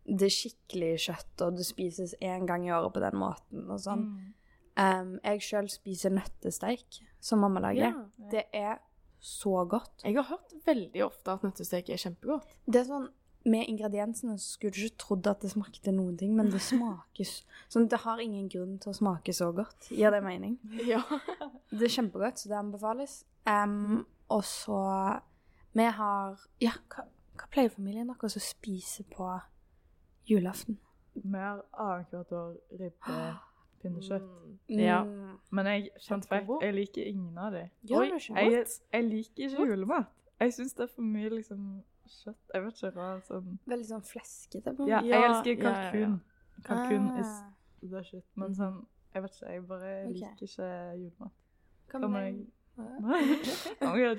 det 0.03 0.33
skikkelige 0.35 1.01
kjøtt, 1.07 1.35
og 1.45 1.59
det 1.59 1.67
spises 1.67 2.15
én 2.19 2.47
gang 2.49 2.65
i 2.67 2.73
året 2.75 2.95
på 2.95 3.03
den 3.03 3.19
måten 3.21 3.69
og 3.71 3.83
sånn. 3.83 4.07
Mm. 4.09 4.31
Um, 4.73 5.13
jeg 5.21 5.45
sjøl 5.45 5.69
spiser 5.71 6.15
nøttesteik, 6.17 7.03
som 7.23 7.43
mamma 7.45 7.63
lager. 7.63 7.93
Ja. 7.93 8.29
Det 8.33 8.47
er 8.57 8.81
så 9.23 9.63
godt. 9.69 10.03
Jeg 10.03 10.17
har 10.19 10.27
hørt 10.33 10.55
veldig 10.67 11.05
ofte 11.07 11.37
at 11.37 11.45
nøttesteik 11.47 11.93
er 11.93 12.01
kjempegodt. 12.01 12.57
Det 12.67 12.83
er 12.83 12.89
sånn, 12.89 13.07
Med 13.45 13.67
ingrediensene 13.67 14.37
så 14.39 14.53
skulle 14.55 14.73
du 14.77 14.85
ikke 14.87 15.01
trodd 15.03 15.27
at 15.27 15.43
det 15.43 15.51
smakte 15.51 15.91
noen 15.95 16.17
ting, 16.19 16.35
men 16.39 16.51
det 16.53 16.61
smakes 16.73 17.33
sånn. 17.73 17.89
Det 17.91 17.99
har 18.05 18.21
ingen 18.23 18.49
grunn 18.53 18.77
til 18.79 18.93
å 18.93 18.97
smake 18.97 19.35
så 19.35 19.49
godt. 19.57 19.89
Gir 19.91 20.15
det 20.15 20.23
mening? 20.25 20.59
Ja. 20.93 21.03
Det 21.73 21.87
er 21.89 21.95
kjempegodt, 21.95 22.39
så 22.39 22.51
det 22.51 22.59
anbefales. 22.59 23.13
Um, 23.49 24.03
og 24.31 24.45
så 24.45 24.79
Vi 25.73 25.87
har 25.97 26.37
Ja, 26.61 26.75
hva, 26.93 27.07
hva 27.41 27.47
pleier 27.51 27.73
familien 27.73 28.11
deres 28.13 28.37
å 28.37 28.43
spise 28.45 29.03
på 29.09 29.31
julaften? 30.29 30.77
Vi 31.15 31.33
har 31.39 31.63
annethvert 31.73 32.33
år 32.37 32.53
ribbe, 32.79 33.17
pinnekjøtt. 33.83 34.29
Mm. 34.69 34.79
Ja. 34.79 35.01
Mm, 35.05 35.39
Men 35.51 35.67
jeg, 35.73 35.89
fun 36.07 36.23
fact, 36.23 36.53
jeg 36.63 36.75
liker 36.77 37.09
ingen 37.09 37.39
av 37.39 37.53
dem. 37.57 37.73
Gjør 37.89 38.13
du 38.13 38.19
ikke? 38.21 38.45
Jeg, 38.53 38.67
jeg 38.93 39.09
liker 39.09 39.49
ikke 39.49 39.67
julemat. 39.73 40.13
Jeg 40.41 40.55
syns 40.57 40.77
det 40.79 40.87
er 40.87 40.93
for 40.95 41.03
mye 41.07 41.33
liksom 41.33 41.67
kjøtt. 42.09 42.37
Jeg 42.55 42.63
vet 42.65 42.75
ikke, 42.83 42.95
rar 42.97 43.21
sånn 43.27 43.59
Veldig 43.69 43.87
sånn 43.87 44.03
fleskete. 44.07 44.77
på 44.77 44.89
Ja, 44.89 45.01
jeg 45.03 45.11
Ja, 45.11 45.23
elsker 45.33 45.57
ja, 45.57 45.71
ja, 45.71 45.71
ja. 45.73 45.91
kalkun. 45.93 46.21
Kalkun 46.65 47.21
is 47.21 47.27
Ah. 47.27 47.51
the 47.83 48.03
shit. 48.05 48.25
Men 48.37 48.51
Mhm. 48.51 48.57
sånn 48.57 48.87
Jeg 49.15 49.23
vet 49.23 49.33
ikke, 49.35 49.51
jeg 49.53 49.67
bare 49.69 50.07
okay. 50.07 50.13
liker 50.13 50.43
ikke 50.43 50.97
julemat. 50.97 51.33
Hva 51.91 52.01
Hva 52.01 52.09
med 52.09 52.35
med 52.35 52.47
oh, 53.83 53.97
yeah. 53.99 54.15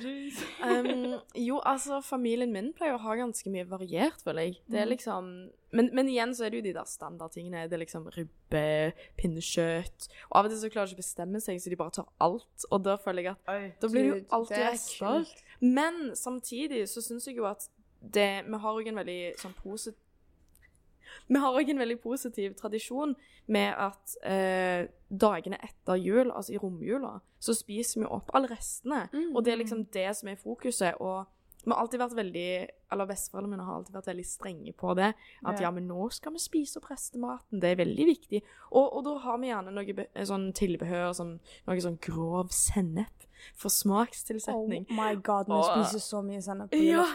Um, 0.63 1.19
jo, 1.35 1.59
altså, 1.65 2.01
familien 2.05 2.51
min 2.53 2.71
pleier 2.71 2.93
å 2.93 3.01
ha 3.01 3.15
ganske 3.15 3.49
mye 3.49 3.65
variert, 3.65 4.21
føler 4.21 4.41
jeg. 4.45 4.59
Det 4.69 4.79
er 4.79 4.85
liksom 4.85 5.49
men, 5.73 5.89
men 5.91 6.05
igjen 6.07 6.35
så 6.37 6.45
er 6.45 6.49
det 6.51 6.59
jo 6.59 6.67
de 6.67 6.73
der 6.73 6.85
standardtingene. 6.85 7.63
Det 7.67 7.73
er 7.73 7.81
liksom 7.81 8.05
ribbe, 8.13 8.93
pinnekjøtt 9.17 10.07
Og 10.29 10.37
av 10.37 10.45
og 10.45 10.51
til 10.51 10.59
så 10.61 10.69
klarer 10.69 10.85
de 10.91 10.93
ikke 10.93 10.99
å 10.99 11.01
bestemme 11.01 11.41
seg, 11.41 11.57
så 11.63 11.69
de 11.73 11.79
bare 11.79 11.95
tar 11.97 12.05
alt. 12.21 12.65
Og 12.69 12.83
da 12.85 12.95
føler 13.01 13.23
jeg 13.23 13.31
at 13.33 13.49
Oi. 13.49 13.73
da 13.81 13.87
blir 13.89 14.03
det 14.03 14.11
jo 14.11 14.25
alltid 14.37 14.57
er 14.59 14.69
rester. 14.71 15.33
Men 15.63 16.11
samtidig 16.19 16.89
så 16.91 17.01
syns 17.01 17.27
jeg 17.27 17.37
jo 17.39 17.47
at 17.47 17.69
det 18.03 18.43
Vi 18.43 18.59
har 18.59 18.75
òg 18.75 18.87
en 18.91 18.99
veldig 18.99 19.19
sånn 19.39 19.53
positiv 19.61 19.99
Vi 21.31 21.39
har 21.39 21.55
òg 21.55 21.69
en 21.71 21.79
veldig 21.79 21.99
positiv 22.03 22.57
tradisjon 22.59 23.13
med 23.53 23.75
at 23.79 24.15
eh, 24.27 24.89
dagene 25.07 25.59
etter 25.63 25.99
jul, 25.99 26.31
altså 26.31 26.55
i 26.55 26.59
romjula, 26.59 27.17
så 27.43 27.53
spiser 27.55 27.99
vi 28.01 28.07
opp 28.07 28.31
alle 28.33 28.47
restene. 28.47 29.01
Mm. 29.11 29.33
Og 29.35 29.43
det 29.43 29.51
er 29.51 29.59
liksom 29.59 29.81
det 29.93 30.05
som 30.15 30.31
er 30.31 30.39
fokuset. 30.39 30.95
Og 31.03 31.27
vi 31.65 31.71
har 31.71 31.81
alltid 31.81 31.99
vært 31.99 32.15
veldig 32.17 32.47
Eller 32.93 33.09
besteforeldrene 33.09 33.51
mine 33.51 33.65
har 33.67 33.77
alltid 33.77 33.95
vært 33.97 34.09
veldig 34.11 34.25
strenge 34.27 34.73
på 34.79 34.95
det. 34.99 35.11
At 35.45 35.59
Ja. 35.59 35.67
ja, 35.67 35.71
men 35.71 35.87
nå 35.87 36.07
skal 36.11 36.33
vi 36.35 36.43
spise 36.43 36.79
opp 36.79 36.89
restematen. 36.91 37.59
Det 37.61 37.71
er 37.71 37.83
veldig 37.83 38.05
viktig. 38.05 38.41
Og, 38.71 38.87
og 38.97 39.03
da 39.07 39.17
har 39.27 39.39
vi 39.39 39.51
gjerne 39.51 39.75
noe 39.75 40.25
sånn 40.31 40.51
tilbehør, 40.53 41.13
sånn, 41.17 41.37
noe 41.67 41.85
sånn 41.87 41.99
grov 42.03 42.51
sennep 42.51 43.27
for 43.55 43.69
Oh 44.53 44.69
my 44.69 45.15
god, 45.23 45.45
vi 45.47 45.53
Og- 45.53 45.85
spiser 45.85 45.99
så 45.99 46.21
mye 46.21 46.41
sennep 46.41 46.71
på 46.71 46.77
Ja. 46.83 47.05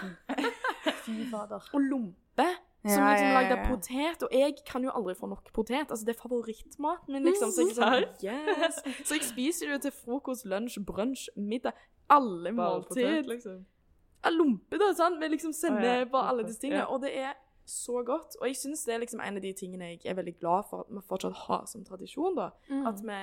Fy 1.05 1.25
fader. 1.31 1.69
Og 1.75 1.81
lompe. 1.81 2.49
Som 2.87 3.03
Ja, 3.03 3.11
liksom 3.11 3.27
ja, 3.27 3.35
lagd 3.41 3.53
av 3.53 3.65
potet. 3.69 4.23
Og 4.23 4.29
jeg 4.33 4.55
kan 4.67 4.85
jo 4.85 4.91
aldri 4.95 5.15
få 5.19 5.27
nok 5.29 5.53
potet. 5.53 5.91
Altså, 5.91 6.05
det 6.07 6.15
er 6.17 6.21
favorittmaten 6.23 7.13
min, 7.13 7.25
liksom. 7.25 7.51
Så 7.51 7.67
jeg, 7.67 7.75
sånn, 7.75 8.07
yes. 8.29 8.79
så 9.09 9.15
jeg 9.19 9.25
spiser 9.27 9.73
det 9.73 9.83
til 9.83 9.91
frokost, 9.93 10.47
lunsj, 10.47 10.79
brunsj, 10.87 11.29
middag. 11.37 11.73
Alle 12.11 12.53
måltid. 12.53 13.27
liksom. 13.29 13.65
Lompe, 14.31 14.79
da, 14.79 14.93
sant? 14.95 15.19
Med 15.19 15.31
liksom 15.31 15.53
sennep 15.53 16.15
og 16.15 16.23
alle 16.29 16.47
disse 16.47 16.61
tingene. 16.63 16.85
Ja. 16.85 16.89
Og 16.95 17.03
det 17.03 17.13
er 17.19 17.35
så 17.69 18.03
godt. 18.07 18.37
Og 18.41 18.47
jeg 18.49 18.57
syns 18.57 18.85
det 18.87 18.95
er 18.95 18.99
liksom 19.03 19.21
en 19.21 19.37
av 19.37 19.43
de 19.43 19.53
tingene 19.53 19.91
jeg 19.93 20.01
er 20.07 20.15
veldig 20.15 20.39
glad 20.39 20.63
for 20.71 20.81
at 20.87 20.95
vi 20.95 21.03
fortsatt 21.09 21.35
har 21.49 21.67
som 21.67 21.85
tradisjon. 21.85 22.37
da. 22.37 22.49
Mm. 22.71 22.87
At 22.87 23.03
vi 23.03 23.19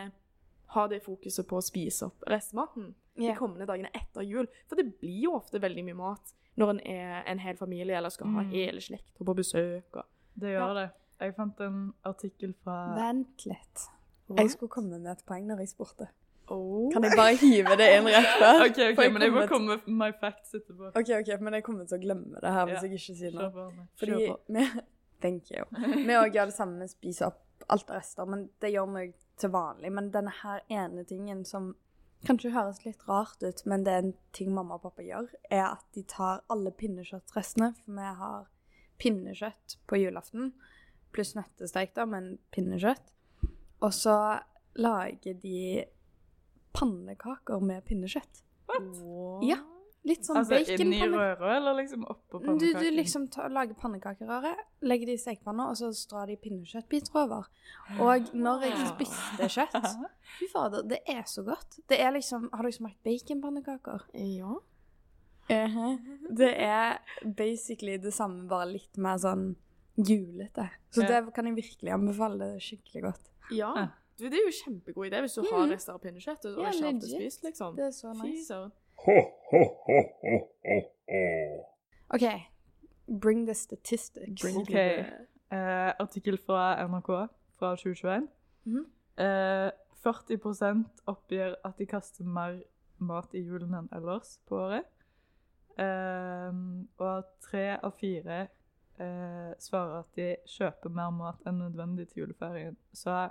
har 0.73 0.89
det 0.89 1.03
fokuset 1.05 1.47
på 1.47 1.59
å 1.59 1.63
spise 1.63 2.07
opp 2.09 2.23
restmaten 2.29 2.93
de 3.15 3.31
kommende 3.37 3.67
dagene 3.69 3.91
etter 3.95 4.25
jul. 4.27 4.47
For 4.67 4.79
det 4.79 4.99
blir 4.99 5.21
jo 5.27 5.35
ofte 5.37 5.61
veldig 5.61 5.85
mye 5.87 5.99
mat 5.99 6.33
når 6.59 6.73
en 6.73 6.81
er 6.87 7.23
en 7.31 7.39
hel 7.39 7.57
familie 7.59 7.97
eller 7.97 8.09
skal 8.09 8.27
ha 8.31 8.43
Mm. 8.43 8.51
hele 8.51 8.81
slekta 8.81 9.25
på 9.25 9.35
besøk. 9.35 9.95
Og... 9.95 10.03
Det 10.35 10.51
gjør 10.55 10.73
det. 10.73 10.89
Jeg 11.19 11.35
fant 11.35 11.59
en 11.63 11.93
artikkel 12.03 12.53
fra 12.63 12.95
Vent 12.95 13.45
litt. 13.45 13.87
Jeg 14.35 14.51
skulle 14.51 14.69
komme 14.69 14.99
med 14.99 15.11
et 15.11 15.23
poeng 15.25 15.45
når 15.47 15.59
jeg 15.63 15.69
spurte. 15.69 16.09
Oh. 16.47 16.91
Kan 16.93 17.03
jeg 17.03 17.15
bare 17.17 17.37
hive 17.39 17.75
det 17.79 17.87
inn 17.97 18.05
rett 18.05 18.35
før? 18.41 18.65
OK, 18.65 18.79
ok, 18.91 18.99
jeg 18.99 19.13
men 19.13 19.21
jeg 19.21 19.31
må 19.33 19.45
kommer 19.47 19.47
komme 19.47 19.77
med 19.87 19.95
my 20.01 20.11
facts 20.19 20.53
etterpå. 20.53 20.91
Ok, 20.91 21.09
ok, 21.21 21.31
men 21.41 21.57
jeg 21.57 21.63
kommer 21.65 21.87
til 21.89 21.97
å 21.97 22.01
glemme 22.03 22.41
det 22.43 22.51
her 22.57 22.67
hvis 22.69 22.75
yeah. 22.75 22.83
jeg 22.83 22.99
ikke 22.99 23.15
sier 23.21 23.33
noe. 23.33 23.87
Fordi 24.01 24.19
vi 24.19 24.65
Thank 25.25 25.49
you. 25.49 25.63
Vi 26.05 26.13
òg 26.19 26.35
gjør 26.35 26.51
det 26.51 26.53
samme, 26.53 26.83
vi 26.83 26.91
spiser 26.91 27.31
opp 27.31 27.39
alt 27.73 27.89
rester, 27.91 28.27
men 28.29 28.47
det 28.61 28.73
gjør 28.73 28.91
meg 28.91 29.15
til 29.41 29.51
vanlig. 29.53 29.91
Men 29.93 30.11
denne 30.13 30.33
her 30.41 30.63
ene 30.71 31.05
tingen 31.07 31.43
som 31.47 31.73
kanskje 32.25 32.53
høres 32.55 32.81
litt 32.85 33.03
rart 33.09 33.43
ut, 33.43 33.63
men 33.69 33.83
det 33.85 33.93
er 33.93 34.03
en 34.03 34.15
ting 34.35 34.53
mamma 34.53 34.77
og 34.79 34.85
pappa 34.87 35.05
gjør, 35.05 35.29
er 35.53 35.67
at 35.67 35.85
de 35.97 36.05
tar 36.09 36.43
alle 36.51 36.73
pinnekjøttrestene, 36.73 37.73
for 37.81 37.99
vi 37.99 38.13
har 38.21 38.47
pinnekjøtt 39.01 39.77
på 39.89 39.99
julaften, 39.99 40.53
pluss 41.15 41.35
nøttestek, 41.37 41.93
da, 41.97 42.07
men 42.09 42.35
pinnekjøtt. 42.55 43.11
Og 43.83 43.91
så 43.93 44.15
lager 44.79 45.37
de 45.43 45.85
pannekaker 46.75 47.61
med 47.63 47.85
pinnekjøtt. 47.87 48.41
Ja, 49.45 49.59
litt 50.05 50.25
sånn 50.27 50.37
Altså 50.37 50.59
inni 50.59 50.99
baconpannekaker. 50.99 51.39
røra, 51.41 51.55
eller 51.57 51.73
liksom 51.79 52.03
oppå 52.05 52.39
Du, 52.39 52.45
pannekaken? 52.45 52.81
du 52.83 52.91
liksom 52.99 53.27
ta, 53.33 53.47
lager 53.49 53.73
pannekakerøre, 53.81 54.51
legger 54.85 55.05
det 55.11 55.15
i 55.17 55.21
stekepanna, 55.23 55.69
og 55.71 55.75
så 55.79 55.89
strar 55.97 56.27
de 56.27 56.35
pinnekjøttbiter 56.37 57.15
over. 57.23 57.47
Og 58.05 58.29
når 58.33 58.65
jeg 58.67 58.87
spiste 58.93 59.49
kjøtt 59.57 59.89
Fy 60.39 60.47
fader, 60.53 60.83
det 60.83 60.99
er 61.07 61.23
så 61.25 61.43
godt. 61.47 61.79
Det 61.89 61.99
er 62.01 62.11
liksom 62.15 62.49
Har 62.53 62.63
dere 62.63 62.71
smakt 62.77 63.01
baconpannekaker? 63.03 64.07
Ja. 64.13 64.55
Det 65.47 66.51
er 66.57 66.97
basically 67.37 67.97
det 68.01 68.13
samme, 68.13 68.47
bare 68.49 68.71
litt 68.71 68.97
mer 68.97 69.17
sånn 69.21 69.55
julete. 69.97 70.69
Så 70.91 71.03
Ja. 71.05 71.21
det 71.21 71.33
kan 71.33 71.45
jeg 71.45 71.55
virkelig 71.55 71.91
anbefale. 71.93 72.37
Det 72.39 72.55
er 72.55 72.59
skikkelig 72.59 73.01
godt. 73.03 73.29
ja. 73.51 73.73
Ja. 73.75 73.87
Du, 74.17 74.29
det 74.29 74.37
er 74.39 74.45
jo 74.47 74.51
kjempegod 74.63 75.09
idé 75.11 75.19
hvis 75.19 75.33
du 75.35 75.41
har 75.51 75.67
rester 75.67 75.91
av 75.93 75.99
pinnekjøtt 75.99 76.45
og 76.47 76.61
Ja, 76.63 76.69
ikke 76.71 76.87
er 76.87 76.99
spist, 77.03 77.41
liksom. 77.43 77.75
Det 77.75 77.83
er 77.83 77.91
så 77.91 78.13
Fy 78.15 78.27
nice. 78.29 78.45
søren. 78.47 78.71
OK, 82.13 82.23
bring 83.07 83.45
the 83.47 83.53
statistics. 83.53 84.41
Bring 84.41 84.57
Ok. 84.57 84.69
it. 84.69 85.05
Eh, 85.51 85.93
artikkel 85.99 86.37
fra 86.37 86.87
NRK 86.87 87.27
fra 87.59 87.75
2021. 87.75 88.27
Mhm. 88.65 88.85
uh, 89.19 89.71
40 90.03 90.85
oppgir 91.07 91.55
at 91.65 91.77
de 91.77 91.85
kaster 91.85 92.23
mer 92.23 92.61
mat 92.99 93.33
i 93.33 93.41
julen 93.41 93.73
enn 93.73 93.89
ellers 93.91 94.39
på 94.45 94.57
året. 94.59 94.85
Eh, 95.77 96.51
og 96.97 97.23
tre 97.41 97.77
av 97.83 97.91
fire 97.99 98.47
uh, 98.99 99.53
svarer 99.59 99.99
at 99.99 100.11
de 100.15 100.35
kjøper 100.47 100.89
mer 100.93 101.09
mat 101.11 101.41
enn 101.47 101.57
nødvendig 101.59 102.07
til 102.07 102.23
juleferien. 102.23 102.77
Så 102.93 103.29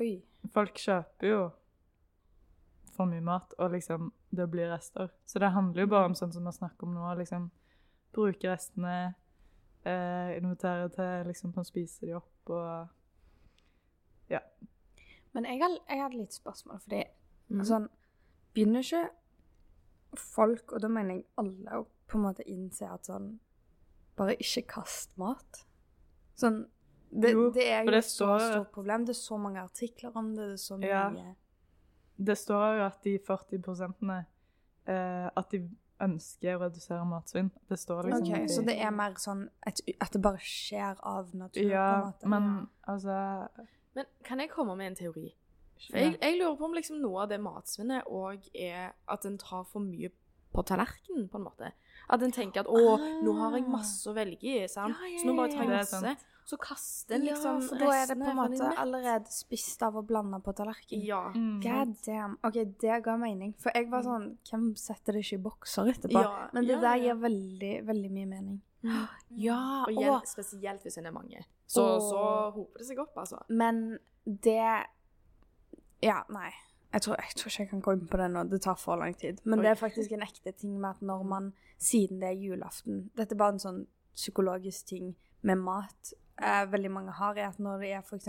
Oi. 0.00 0.22
folk 0.54 0.74
kjøper 0.74 1.28
jo 1.28 1.50
for 2.96 3.04
mye 3.04 3.20
mat, 3.20 3.54
og 3.58 3.70
liksom 3.70 4.12
det 4.30 4.46
blir 4.50 4.70
rester. 4.70 5.10
Så 5.26 5.38
det 5.38 5.50
handler 5.54 5.84
jo 5.84 5.90
bare 5.90 6.10
om 6.10 6.16
sånn 6.18 6.32
som 6.32 6.46
vi 6.46 6.52
snakker 6.54 6.86
om 6.86 6.94
nå, 6.94 7.14
liksom 7.18 7.50
bruke 8.14 8.50
restene, 8.50 9.14
eh, 9.82 10.36
invitere 10.38 10.88
til 10.94 11.30
liksom 11.30 11.54
å 11.56 11.66
spise 11.66 12.06
de 12.06 12.16
opp 12.18 12.54
og 12.54 12.96
ja. 14.30 14.40
Men 15.34 15.46
jeg, 15.46 15.60
har, 15.62 15.76
jeg 15.88 16.02
hadde 16.02 16.18
litt 16.18 16.34
spørsmål, 16.34 16.82
fordi 16.84 17.04
mm. 17.50 17.64
sånn 17.66 17.88
Begynner 18.50 18.82
ikke 18.82 19.04
folk, 20.18 20.72
og 20.74 20.82
da 20.82 20.88
mener 20.90 21.20
jeg 21.20 21.26
alle, 21.38 21.78
å 21.78 21.84
på 22.10 22.18
en 22.18 22.24
måte 22.24 22.46
innse 22.50 22.88
at 22.90 23.06
sånn 23.06 23.32
Bare 24.18 24.34
ikke 24.42 24.64
kast 24.74 25.14
mat. 25.22 25.62
Sånn 26.38 26.64
Det, 27.10 27.30
Jo, 27.30 27.46
det 27.54 27.66
er 27.70 27.84
jo 27.84 27.92
det 27.94 28.00
et 28.02 28.06
så 28.10 28.32
stort 28.38 28.72
problem. 28.74 29.06
Det 29.06 29.14
er 29.14 29.18
så 29.18 29.38
mange 29.40 29.62
artikler 29.62 30.18
om 30.18 30.34
det. 30.34 30.48
Det 30.50 30.58
er 30.58 30.62
så 30.62 30.76
mye 30.78 30.90
Ja. 30.90 31.30
Det 32.20 32.36
står 32.38 32.76
jo 32.78 32.84
at 32.84 32.98
de 33.04 33.14
40 33.26 33.62
prosentene 33.64 34.18
eh, 34.86 35.28
At 35.36 35.50
de 35.54 35.62
ønsker 36.00 36.56
å 36.56 36.62
redusere 36.66 37.04
matsvinn. 37.08 37.50
Det 37.68 37.76
står 37.78 38.06
liksom 38.08 38.28
OK, 38.28 38.38
de- 38.46 38.54
så 38.54 38.62
det 38.64 38.76
er 38.80 38.90
mer 38.96 39.14
sånn 39.20 39.42
at, 39.68 39.80
at 40.00 40.12
det 40.16 40.22
bare 40.24 40.40
skjer 40.40 40.96
av 41.04 41.34
naturen? 41.34 41.68
på 41.68 41.74
Ja, 41.74 42.12
men 42.24 42.68
altså 42.88 43.48
Men 43.94 44.06
kan 44.24 44.40
jeg 44.40 44.50
komme 44.50 44.76
med 44.76 44.86
en 44.92 44.96
teori? 44.96 45.26
For 45.90 45.96
jeg, 45.98 46.18
jeg 46.20 46.38
lurer 46.38 46.56
på 46.60 46.64
om 46.68 46.74
liksom 46.76 47.00
noe 47.00 47.22
av 47.22 47.28
det 47.32 47.38
matsvinnet 47.40 48.04
òg 48.06 48.48
er 48.54 48.92
at 49.08 49.24
en 49.24 49.38
tar 49.40 49.64
for 49.64 49.80
mye 49.80 50.10
på 50.52 50.64
tallerkenen, 50.66 51.28
på 51.30 51.38
en 51.38 51.44
måte. 51.46 51.70
At 52.10 52.22
en 52.26 52.32
tenker 52.34 52.64
at 52.64 52.66
'å, 52.66 52.98
nå 53.22 53.32
har 53.38 53.54
jeg 53.56 53.68
masse 53.70 54.08
å 54.10 54.14
velge 54.16 54.42
i', 54.42 54.68
sant? 54.68 54.96
Ja, 54.98 55.06
ja, 55.12 55.18
så 55.20 55.28
nå 55.28 55.36
bare 55.38 55.52
tar 55.52 55.64
jeg 55.68 55.78
masse. 55.78 56.16
Så 56.50 56.56
kaster 56.58 57.14
en 57.14 57.22
liksom 57.28 57.60
ja, 57.60 57.66
for 57.68 57.78
da 57.78 57.90
er 57.94 58.06
det 58.10 58.16
på 58.18 58.26
en 58.26 58.38
måte 58.40 58.70
allerede 58.82 59.30
spist 59.30 59.82
av 59.86 59.94
og 60.00 60.08
blanda 60.08 60.40
på 60.42 60.50
tallerkenen. 60.58 61.04
Ja. 61.06 61.20
mm, 61.30 61.60
God 61.62 61.92
damn. 62.06 62.38
OK, 62.42 62.56
det 62.82 62.96
ga 63.04 63.14
mening. 63.20 63.52
For 63.62 63.70
jeg 63.76 63.86
var 63.92 64.02
sånn 64.02 64.24
Hvem 64.48 64.64
setter 64.80 65.14
det 65.14 65.22
ikke 65.22 65.38
i 65.38 65.44
bokser 65.44 65.92
etterpå? 65.92 66.24
Ja, 66.24 66.48
Men 66.52 66.66
det 66.66 66.74
ja, 66.74 66.80
der 66.80 66.96
ja. 66.96 67.04
gir 67.04 67.20
veldig, 67.22 67.74
veldig 67.86 68.10
mye 68.10 68.26
mening. 68.32 68.58
Mm. 68.82 69.06
Ja, 69.46 69.84
Og 69.84 69.92
igjen, 69.92 70.10
og 70.16 70.26
spesielt 70.26 70.82
hvis 70.82 70.98
en 70.98 71.06
er 71.06 71.14
mange. 71.14 71.44
Så, 71.70 71.84
så 72.08 72.24
hoper 72.56 72.82
det 72.82 72.88
seg 72.88 72.98
opp, 72.98 73.14
altså. 73.22 73.38
Men 73.48 73.98
det 74.26 74.86
Ja, 76.02 76.22
nei. 76.34 76.50
Jeg 76.92 77.02
tror, 77.02 77.16
jeg 77.22 77.36
tror 77.36 77.48
ikke 77.50 77.62
jeg 77.62 77.68
kan 77.70 77.80
gå 77.80 77.92
inn 77.92 78.06
på 78.10 78.16
det 78.18 78.30
nå. 78.30 78.44
Det 78.50 78.62
tar 78.62 78.74
for 78.74 78.96
lang 78.96 79.14
tid. 79.18 79.38
Men 79.44 79.58
Oi. 79.60 79.62
det 79.62 79.70
er 79.70 79.74
faktisk 79.78 80.12
en 80.12 80.22
ekte 80.26 80.52
ting 80.52 80.72
med 80.80 80.90
at 80.90 81.02
når 81.02 81.22
man, 81.22 81.52
siden 81.78 82.18
det 82.20 82.28
er 82.28 82.40
julaften 82.40 83.10
Dette 83.16 83.34
er 83.34 83.38
bare 83.38 83.52
en 83.54 83.62
sånn 83.62 83.86
psykologisk 84.14 84.86
ting 84.90 85.12
med 85.42 85.58
mat 85.62 86.12
eh, 86.42 86.64
veldig 86.72 86.90
mange 86.90 87.12
har, 87.12 87.36
er 87.38 87.48
at 87.48 87.58
når 87.62 87.78
det 87.84 87.92
er 87.92 88.02
f.eks. 88.02 88.28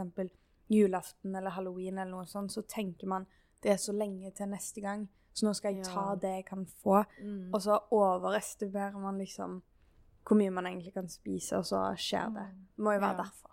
julaften 0.69 1.35
eller 1.35 1.49
halloween 1.51 1.97
eller 1.97 2.11
noe 2.11 2.25
sånt, 2.29 2.51
så 2.53 2.61
tenker 2.61 3.07
man 3.07 3.25
det 3.63 3.71
er 3.73 3.77
så 3.81 3.91
lenge 3.93 4.31
til 4.31 4.47
neste 4.49 4.81
gang, 4.81 5.07
så 5.33 5.45
nå 5.45 5.53
skal 5.57 5.75
jeg 5.75 5.85
ta 5.85 6.05
Ja. 6.11 6.15
det 6.15 6.29
jeg 6.35 6.45
kan 6.45 6.65
få. 6.65 7.03
Mm. 7.21 7.49
Og 7.53 7.61
så 7.61 7.79
overestimerer 7.91 8.97
man 8.99 9.17
liksom 9.17 9.61
hvor 10.27 10.37
mye 10.37 10.51
man 10.53 10.65
egentlig 10.67 10.93
kan 10.93 11.09
spise, 11.09 11.57
og 11.57 11.65
så 11.65 11.81
skjer 11.97 12.29
det. 12.35 12.47
Det 12.77 12.83
må 12.83 12.93
jo 12.93 12.99
være 12.99 13.17
Ja. 13.17 13.23
derfor. 13.23 13.51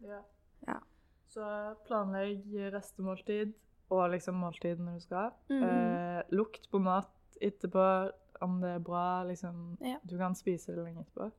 Ja. 0.00 0.20
Ja. 0.68 0.78
Så 1.26 1.74
planlegg 1.86 2.72
restemåltid 2.72 3.52
og 3.90 4.10
liksom 4.10 4.38
måltid 4.42 4.80
når 4.82 4.98
du 4.98 5.00
skal. 5.04 5.32
Mm. 5.50 5.62
Eh, 5.62 6.22
lukt 6.34 6.70
på 6.70 6.78
mat 6.82 7.10
etterpå, 7.42 7.86
om 8.44 8.60
det 8.60 8.70
er 8.74 8.84
bra, 8.84 9.24
liksom. 9.24 9.76
Ja. 9.80 9.96
Du 10.04 10.16
kan 10.18 10.34
spise 10.34 10.74
det 10.74 10.84
lenge 10.84 11.04
etterpå. 11.04 11.30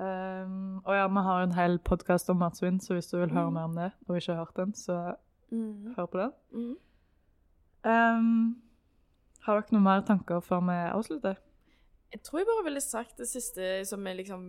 Um, 0.00 0.80
og 0.86 0.94
ja, 0.96 1.06
vi 1.12 1.22
har 1.26 1.42
en 1.42 1.52
hel 1.52 1.78
podkast 1.84 2.30
om 2.32 2.38
matsvinn, 2.40 2.80
så 2.80 2.94
hvis 2.96 3.10
du 3.10 3.18
vil 3.18 3.34
høre 3.34 3.50
mm. 3.50 3.56
mer 3.56 3.68
om 3.68 3.76
det, 3.76 3.90
og 4.08 4.16
ikke 4.16 4.32
har 4.32 4.44
hørt 4.44 4.56
den, 4.56 4.74
så 4.74 5.14
Mm. 5.50 5.94
hør 5.96 6.06
på 6.06 6.18
den. 6.18 6.32
Mm. 6.52 6.76
Um, 7.90 8.62
Har 9.40 9.56
dere 9.56 9.72
noen 9.72 9.82
mer 9.82 10.02
tanker 10.06 10.40
før 10.44 10.60
vi 10.60 10.76
avslutter? 10.92 11.38
Jeg 12.12 12.22
tror 12.22 12.38
jeg 12.38 12.46
bare 12.46 12.64
ville 12.66 12.80
sagt 12.80 13.18
det 13.18 13.28
siste 13.30 13.84
som 13.88 14.04
vi 14.04 14.12
liksom 14.18 14.42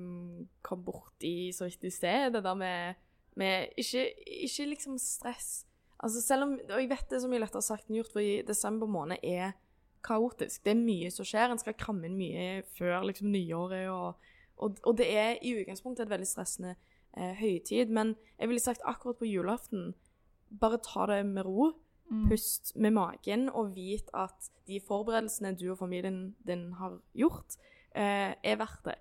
kom 0.62 0.84
borti 0.84 1.52
så 1.56 1.70
vidt 1.70 1.84
i 1.88 1.90
sted. 1.90 2.34
Det 2.34 2.44
der 2.44 2.54
med, 2.54 3.00
med 3.36 3.68
ikke, 3.78 4.04
ikke 4.44 4.66
liksom 4.66 4.98
stress. 4.98 5.66
Altså 6.02 6.22
selv 6.22 6.44
om, 6.48 6.54
Og 6.70 6.80
jeg 6.82 6.90
vet 6.90 7.10
det 7.10 7.18
er 7.18 7.24
så 7.24 7.30
mye 7.30 7.44
lettere 7.44 7.62
sagt 7.66 7.90
enn 7.90 8.00
gjort, 8.00 8.14
for 8.14 8.48
desember 8.48 8.90
måned 8.90 9.22
er 9.24 9.54
kaotisk. 10.06 10.64
Det 10.66 10.74
er 10.74 10.82
mye 10.82 11.12
som 11.14 11.28
skjer. 11.28 11.52
En 11.52 11.62
skal 11.62 11.78
kramme 11.78 12.10
inn 12.10 12.18
mye 12.18 12.64
før 12.78 13.06
liksom 13.06 13.30
nyåret. 13.34 13.90
Og, 13.94 14.32
og, 14.58 14.80
og 14.88 14.98
det 14.98 15.10
er 15.14 15.36
i 15.42 15.54
utgangspunktet 15.60 16.08
et 16.08 16.14
veldig 16.14 16.30
stressende 16.30 16.76
eh, 17.18 17.36
høytid. 17.38 17.94
Men 17.94 18.16
jeg 18.40 18.50
ville 18.50 18.64
sagt 18.64 18.86
akkurat 18.88 19.22
på 19.22 19.30
julaften 19.30 19.94
bare 20.62 20.82
ta 20.84 21.08
det 21.12 21.22
med 21.30 21.46
ro. 21.46 21.72
Mm. 22.12 22.26
Pust 22.28 22.74
med 22.76 22.92
magen 22.92 23.46
og 23.56 23.76
vit 23.78 24.10
at 24.18 24.50
de 24.68 24.82
forberedelsene 24.84 25.54
du 25.56 25.70
og 25.72 25.78
familien 25.80 26.34
din 26.44 26.74
har 26.76 26.98
gjort, 27.16 27.56
eh, 27.96 28.34
er 28.36 28.58
verdt 28.60 28.84
det. 28.90 28.98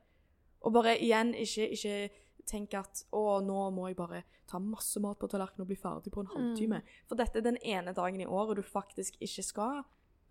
Og 0.61 0.77
bare 0.77 0.99
igjen, 1.01 1.33
ikke, 1.35 1.67
ikke 1.75 2.11
tenk 2.47 2.75
at 2.75 3.05
å, 3.13 3.41
nå 3.45 3.71
må 3.75 3.89
jeg 3.91 3.97
bare 3.99 4.23
ta 4.51 4.59
masse 4.59 5.01
mat 5.01 5.19
på 5.19 5.29
tallerkenen 5.31 5.63
og 5.65 5.69
bli 5.71 5.77
ferdig 5.79 6.13
på 6.13 6.21
en 6.25 6.31
halvtime. 6.33 6.83
For 7.09 7.17
dette 7.21 7.39
er 7.39 7.47
den 7.47 7.59
ene 7.63 7.93
dagen 7.95 8.21
i 8.21 8.27
året 8.27 8.57
du 8.57 8.63
faktisk 8.67 9.17
ikke 9.23 9.43
skal 9.47 9.83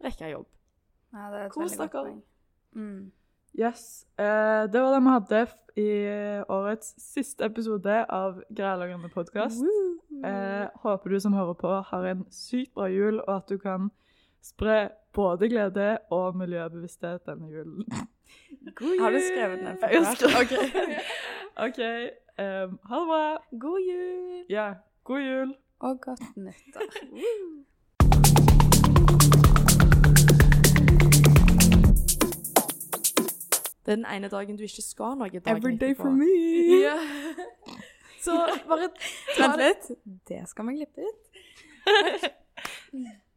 rekke 0.03 0.31
jobb. 0.33 0.47
Ja, 1.13 1.29
det 1.31 1.39
er 1.39 1.45
et 1.47 1.51
Kos 1.55 1.71
veldig 1.71 1.77
godt 1.77 1.91
dere. 1.91 2.03
poeng. 2.03 2.21
Mm. 2.75 3.11
Yes. 3.59 4.05
Eh, 4.19 4.67
det 4.69 4.81
var 4.81 4.93
det 4.93 5.01
vi 5.01 5.13
hadde 5.15 5.39
i 5.79 5.87
årets 6.53 6.91
siste 7.01 7.45
episode 7.47 7.95
av 8.13 8.41
Grælagerne 8.53 9.09
podkast. 9.09 9.63
Eh, 10.23 10.67
håper 10.83 11.09
du 11.09 11.19
som 11.23 11.33
hører 11.33 11.55
på, 11.57 11.71
har 11.89 12.05
en 12.11 12.25
sykt 12.29 12.73
bra 12.75 12.85
jul, 12.91 13.21
og 13.25 13.35
at 13.39 13.47
du 13.49 13.57
kan 13.57 13.89
spre 14.43 14.89
både 15.15 15.49
glede 15.49 15.97
og 16.13 16.35
miljøbevissthet 16.37 17.25
denne 17.25 17.49
julen. 17.49 17.85
God 18.77 18.93
jul! 18.93 19.01
Har 19.01 19.11
du 19.15 19.19
skrevet 19.25 19.59
den? 19.65 19.77
for 19.81 19.87
Jeg 19.95 20.05
har 20.05 20.15
skrevet- 20.15 21.01
OK. 21.59 21.79
Um, 22.39 22.79
ha 22.89 22.99
det 22.99 23.07
bra. 23.07 23.37
God 23.59 23.79
jul! 23.79 24.45
Ja, 24.49 24.73
god 25.03 25.19
jul. 25.19 25.55
Og 25.79 26.01
godt 26.01 26.37
nyttår. 26.37 26.81
Det 33.85 33.87
er 33.91 33.95
den 33.95 34.05
ene 34.15 34.27
dagen 34.27 34.57
du 34.57 34.63
ikke 34.63 34.81
skal 34.81 35.17
noe. 35.17 35.29
dagen 35.29 35.57
Every 35.57 35.75
day 35.77 35.91
etterpå. 35.91 36.03
for 36.03 36.09
me. 36.09 36.81
Ja. 36.81 36.97
Så 38.21 38.31
bare 38.67 38.89
ta 39.37 39.47
Vent 39.47 39.57
litt. 39.61 39.91
Det 40.27 40.43
skal 40.49 40.67
vi 40.67 40.73
glippe 40.79 41.01
ut. 41.01 41.21